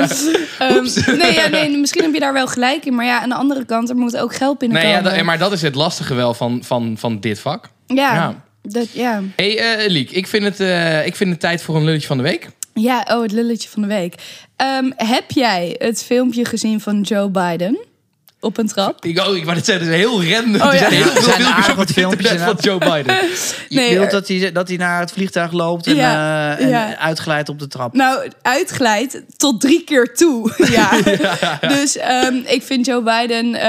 [0.60, 2.96] Ehm, nee, ja, nee, misschien heb je daar wel gelijk in.
[2.96, 5.52] Maar ja, aan de andere kant, er moet ook geld Nee, ja, dat- maar dat
[5.52, 7.70] is het lastige wel van, van, van dit vak.
[7.88, 8.44] ja, Ja.
[8.62, 9.22] Dat, ja.
[9.36, 12.18] hey, eh, Liek, ik vind, het, eh, ik vind het tijd voor een lulletje van
[12.18, 12.50] de week.
[12.74, 14.16] ja, oh, het lulletje van de week.
[14.56, 17.78] Ehm, heb jij het filmpje gezien van Joe Biden
[18.44, 19.06] op een trap?
[19.06, 20.62] Ik, oh, ik wou het zeggen, het is heel random.
[20.62, 23.16] Oh, er zijn heel veel zijn filmpjes op het filmpjes van Joe Biden.
[23.70, 26.70] Je wilt er- dat hij, dat hij naar het vliegtuig loopt en, Ja, eh, en
[26.70, 26.98] ja.
[26.98, 27.94] uitglijdt op de trap.
[27.94, 30.52] Nou, uitglijdt tot drie keer toe.
[30.72, 30.90] Ja.
[31.68, 33.62] Dus ehm, ik vind Joe Biden eh,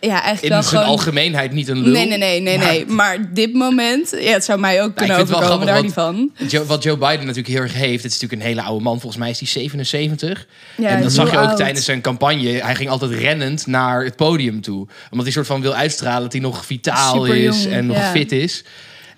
[0.00, 0.84] ja, eigenlijk In wel zijn gewoon...
[0.84, 1.92] algemeenheid niet een lul.
[1.92, 2.86] Nee, nee, nee, nee, Maar- nee.
[2.86, 5.92] Maar dit moment, ja, het zou mij ook kunnen vind het wel overkomen, daar niet
[5.92, 6.46] grappig, van.
[6.48, 9.00] Joe- wat Joe Biden natuurlijk heel erg heeft, het is natuurlijk een hele oude man.
[9.00, 10.46] Volgens mij is hij 77.
[10.76, 11.56] Ja, en dat zag je ook oud.
[11.56, 12.48] tijdens zijn campagne.
[12.62, 14.86] Hij ging altijd rennend naar het podium toe.
[15.10, 18.10] Omdat hij soort van wil uitstralen dat hij nog vitaal Superjong, is en nog ja.
[18.10, 18.64] fit is.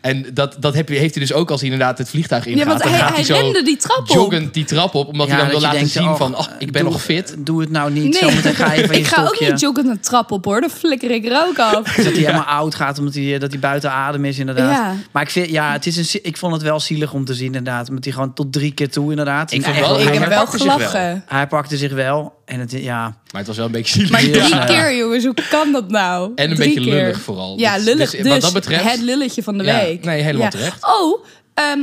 [0.00, 2.62] En dat, dat heb je, heeft hij dus ook als hij inderdaad het vliegtuig ingaat.
[2.62, 4.06] Ja, want dan hij, gaat hij zo rende die trap op.
[4.08, 5.08] joggend die trap op.
[5.08, 7.34] Omdat hij dan wil laten denkt, zien oh, van, oh, ik ben doe- nog fit.
[7.38, 10.44] Doe het nou niet, Nee, zometeen ga ik ga ook niet joggend een trap op
[10.44, 10.60] hoor.
[10.60, 11.72] Dan flikker ik er ook af.
[11.96, 14.76] Dat hij helemaal oud gaat omdat hij, dat hij buiten adem is, inderdaad.
[14.76, 14.94] Ja.
[15.12, 17.46] Maar ik, vind, ja, het is een, ik vond het wel zielig om te zien,
[17.46, 17.88] inderdaad.
[17.88, 19.52] Omdat hij gewoon tot drie keer toe, inderdaad.
[19.52, 20.46] Ik vond wel- ik hij heb wel.
[20.46, 21.24] gelachen.
[21.26, 22.38] Hij pakte zich wel.
[22.50, 24.10] En het, ja, Maar het was wel een beetje zielig.
[24.10, 24.64] Maar drie snel.
[24.66, 26.32] keer, jongens, hoe kan dat nou?
[26.34, 27.02] En een Drie beetje keer.
[27.02, 27.58] lullig vooral.
[27.58, 28.10] Ja, Dus- lullig.
[28.10, 30.04] dus Dus, wat dat betreft- het lulletje van de Ja, week.
[30.04, 30.48] nee, helemaal Ja.
[30.50, 30.84] terecht.
[31.00, 31.24] Oh,
[31.54, 31.78] ehm,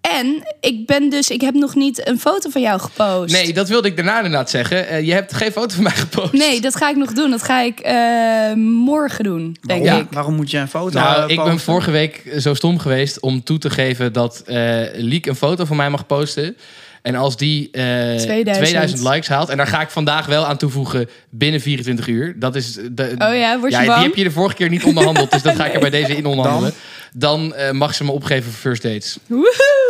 [0.00, 3.32] en ik ben dus, ik heb nog niet een foto van jou gepost.
[3.32, 4.88] Nee, dat wilde ik daarna inderdaad zeggen.
[4.88, 6.32] Eh, je hebt geen foto van mij gepost.
[6.32, 7.30] Nee, dat ga ik nog doen.
[7.30, 10.06] Dat ga ik eh, morgen doen, denk waarom, ik.
[10.10, 13.42] waarom moet je een foto Nou, eh, ik ben vorige week zo stom geweest om
[13.42, 16.56] toe te geven dat eh Liek een foto van mij mag posten.
[17.02, 17.82] En als die eh
[18.16, 18.44] 2000.
[18.46, 22.34] 2000 likes haalt, en daar ga ik vandaag wel aan toevoegen binnen 24 uur.
[22.38, 23.98] Dat is de, Oh ja, word je ja, bang?
[23.98, 26.16] die heb je de vorige keer niet onderhandeld, dus dat ga ik er bij deze
[26.16, 26.72] in onderhandelen.
[27.12, 29.18] Dan, eh, mag ze me opgeven voor first dates.
[29.26, 29.89] Woehoe!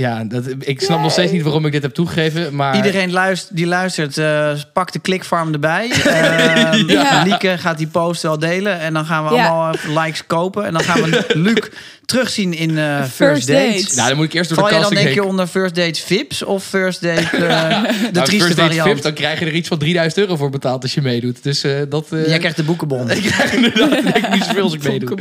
[0.00, 3.56] Ja, dat, ik snap nog steeds niet waarom ik dit heb toegegeven, maar Iedereen luistert,
[3.56, 5.90] die luistert, eh pak de clickfarm erbij.
[6.04, 7.22] Ehm, Ja.
[7.22, 8.80] Lieke gaat die post wel delen.
[8.80, 9.46] En dan gaan we Ja.
[9.46, 9.74] allemaal
[10.04, 10.64] likes kopen.
[10.64, 11.68] En dan gaan we Luc
[12.04, 13.74] terugzien in eh, first, First dates.
[13.80, 13.94] dates.
[13.94, 15.74] nou, dan moet ik eerst door Val de je dan casting denk je onder first
[15.74, 18.88] dates VIPs of first date eh, de Nou, trieste first date variant?
[18.88, 21.42] VIP, dan krijg je er iets van 3000 euro voor betaald als je meedoet.
[21.42, 22.06] Dus eh, dat...
[22.12, 23.10] eh, Jij krijgt de boekenbon.
[23.10, 25.16] ik krijg inderdaad ik niet zoveel als ik meedoe.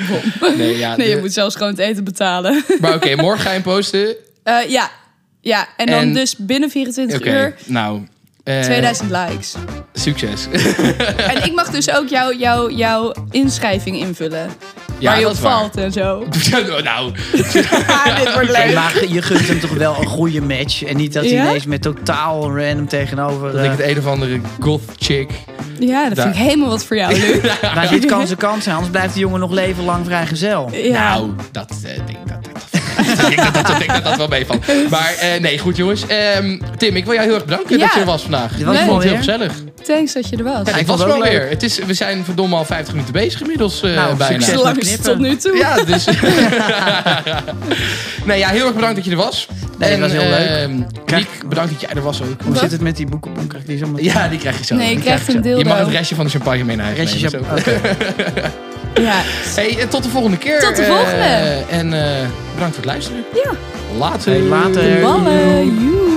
[0.58, 2.64] Nee, ja, Nee, je de- moet zelfs gewoon het eten betalen.
[2.82, 4.16] Maar oké, morgen ga je hem posten.
[4.58, 4.90] Eh, ja,
[5.42, 8.08] Ja, en dan En- dus binnen 24 Oké, uur nou...
[8.44, 9.54] eh, 2000 likes.
[9.94, 10.48] Succes.
[11.32, 14.50] En ik mag dus ook jouw jouw jouw inschrijving invullen.
[15.00, 15.60] Ja, waar je dat op is waar.
[15.60, 16.26] valt en zo.
[16.84, 17.12] nou,
[17.88, 18.74] Ah, dit wordt leuk.
[18.74, 20.84] Maar je gunt hem toch wel een goede match.
[20.84, 21.44] En niet dat hij Ja?
[21.48, 23.52] ineens met totaal random tegenover...
[23.52, 25.32] dat ik eh, het een of andere goth chick...
[25.80, 27.42] Ja, dat vind ik helemaal wat voor jou, Luc.
[27.76, 30.70] maar dit kan zijn kant zijn, anders blijft de jongen nog leven lang vrijgezel.
[30.74, 31.10] Ja.
[31.16, 32.44] Nou, dat eh, denk ik dat...
[32.54, 32.59] dat
[33.30, 34.66] ik denk dat dat, denk dat, dat wel meevalt.
[34.90, 36.06] Maar eh, nee, goed jongens.
[36.08, 37.86] Ehm, Tim, ik wil jou heel erg bedanken Ja.
[37.86, 38.52] dat je er was vandaag.
[38.66, 39.54] Was ik vond het heel gezellig.
[39.86, 40.62] Thanks dat je er was.
[40.66, 41.50] Ja, ik ik was wel weer.
[41.50, 44.46] Het is, we zijn verdomme al 50 minuten bezig inmiddels eh, Nou, bijna.
[44.46, 44.62] succes.
[44.72, 45.02] Knippen.
[45.04, 45.58] tot nu toe.
[45.58, 46.06] Ja, dus...
[48.26, 49.48] nee, ja, heel erg bedankt dat je er was.
[49.78, 50.48] Nee, dat was heel leuk.
[50.50, 52.42] ehm, Krijg- Riek, bedankt dat jij er was ook.
[52.44, 52.62] Hoe Wat?
[52.62, 53.48] zit het met die boekenbon?
[53.48, 53.94] Krijg ik die zo.
[53.96, 54.76] Ja, die krijg je zo.
[54.76, 55.58] Nee, je krijgt een zo.
[55.58, 57.48] Je mag het restje van de champagne mee naar huis Restjes nemen.
[59.02, 59.22] Ja.
[59.56, 60.60] Hey, en tot de volgende keer.
[60.60, 61.64] Tot de Eh, volgende.
[61.70, 63.24] en eh, bedankt voor het luisteren.
[63.34, 63.52] Ja.
[63.98, 64.32] Later.
[64.32, 65.00] Hey, later.
[65.02, 66.09] Ballen.